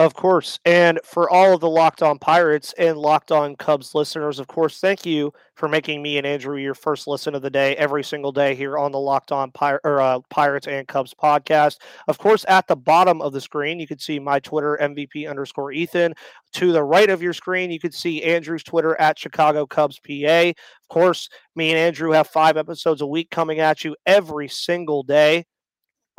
of 0.00 0.14
course. 0.14 0.58
And 0.64 0.98
for 1.04 1.28
all 1.28 1.52
of 1.52 1.60
the 1.60 1.68
Locked 1.68 2.02
On 2.02 2.18
Pirates 2.18 2.72
and 2.78 2.96
Locked 2.96 3.30
On 3.30 3.54
Cubs 3.54 3.94
listeners, 3.94 4.38
of 4.38 4.46
course, 4.46 4.80
thank 4.80 5.04
you 5.04 5.30
for 5.56 5.68
making 5.68 6.02
me 6.02 6.16
and 6.16 6.26
Andrew 6.26 6.56
your 6.56 6.74
first 6.74 7.06
listen 7.06 7.34
of 7.34 7.42
the 7.42 7.50
day 7.50 7.76
every 7.76 8.02
single 8.02 8.32
day 8.32 8.54
here 8.54 8.78
on 8.78 8.92
the 8.92 8.98
Locked 8.98 9.30
On 9.30 9.50
Pir- 9.50 9.80
or, 9.84 10.00
uh, 10.00 10.20
Pirates 10.30 10.66
and 10.66 10.88
Cubs 10.88 11.12
podcast. 11.12 11.76
Of 12.08 12.16
course, 12.16 12.46
at 12.48 12.66
the 12.66 12.76
bottom 12.76 13.20
of 13.20 13.34
the 13.34 13.42
screen, 13.42 13.78
you 13.78 13.86
can 13.86 13.98
see 13.98 14.18
my 14.18 14.40
Twitter, 14.40 14.78
MVP 14.80 15.26
underscore 15.26 15.70
Ethan. 15.70 16.14
To 16.54 16.72
the 16.72 16.82
right 16.82 17.10
of 17.10 17.20
your 17.20 17.34
screen, 17.34 17.70
you 17.70 17.78
can 17.78 17.92
see 17.92 18.22
Andrew's 18.22 18.62
Twitter 18.64 18.98
at 18.98 19.18
Chicago 19.18 19.66
Cubs 19.66 20.00
PA. 20.00 20.48
Of 20.48 20.88
course, 20.88 21.28
me 21.54 21.70
and 21.72 21.78
Andrew 21.78 22.12
have 22.12 22.26
five 22.28 22.56
episodes 22.56 23.02
a 23.02 23.06
week 23.06 23.30
coming 23.30 23.58
at 23.60 23.84
you 23.84 23.96
every 24.06 24.48
single 24.48 25.02
day 25.02 25.44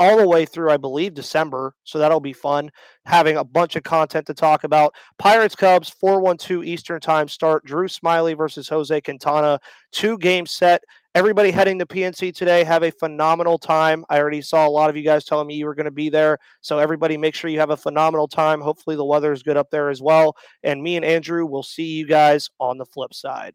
all 0.01 0.17
the 0.17 0.27
way 0.27 0.47
through, 0.47 0.71
I 0.71 0.77
believe, 0.77 1.13
December. 1.13 1.75
So 1.83 1.99
that'll 1.99 2.19
be 2.19 2.33
fun 2.33 2.71
having 3.05 3.37
a 3.37 3.43
bunch 3.43 3.75
of 3.75 3.83
content 3.83 4.25
to 4.25 4.33
talk 4.33 4.63
about. 4.63 4.95
Pirates 5.19 5.55
Cubs, 5.55 5.89
412 5.89 6.65
Eastern 6.65 6.99
Time 6.99 7.27
start. 7.27 7.63
Drew 7.65 7.87
Smyly 7.87 8.35
versus 8.35 8.67
Jose 8.67 8.99
Quintana. 9.01 9.59
Two 9.91 10.17
game 10.17 10.47
set. 10.47 10.81
Everybody 11.13 11.51
heading 11.51 11.77
to 11.77 11.85
PNC 11.85 12.33
today, 12.33 12.63
have 12.63 12.83
a 12.83 12.91
phenomenal 12.91 13.59
time. 13.59 14.03
I 14.09 14.17
already 14.17 14.41
saw 14.41 14.67
a 14.67 14.69
lot 14.71 14.89
of 14.89 14.97
you 14.97 15.03
guys 15.03 15.25
telling 15.25 15.45
me 15.45 15.55
you 15.55 15.65
were 15.65 15.75
going 15.75 15.85
to 15.85 15.91
be 15.91 16.09
there. 16.09 16.39
So, 16.61 16.79
everybody, 16.79 17.17
make 17.17 17.35
sure 17.35 17.51
you 17.51 17.59
have 17.59 17.69
a 17.69 17.77
phenomenal 17.77 18.27
time. 18.27 18.61
Hopefully, 18.61 18.95
the 18.95 19.05
weather 19.05 19.31
is 19.33 19.43
good 19.43 19.57
up 19.57 19.69
there 19.69 19.89
as 19.89 20.01
well. 20.01 20.35
And 20.63 20.81
me 20.81 20.95
and 20.95 21.05
Andrew 21.05 21.45
will 21.45 21.63
see 21.63 21.83
you 21.83 22.07
guys 22.07 22.49
on 22.59 22.77
the 22.77 22.85
flip 22.85 23.13
side. 23.13 23.53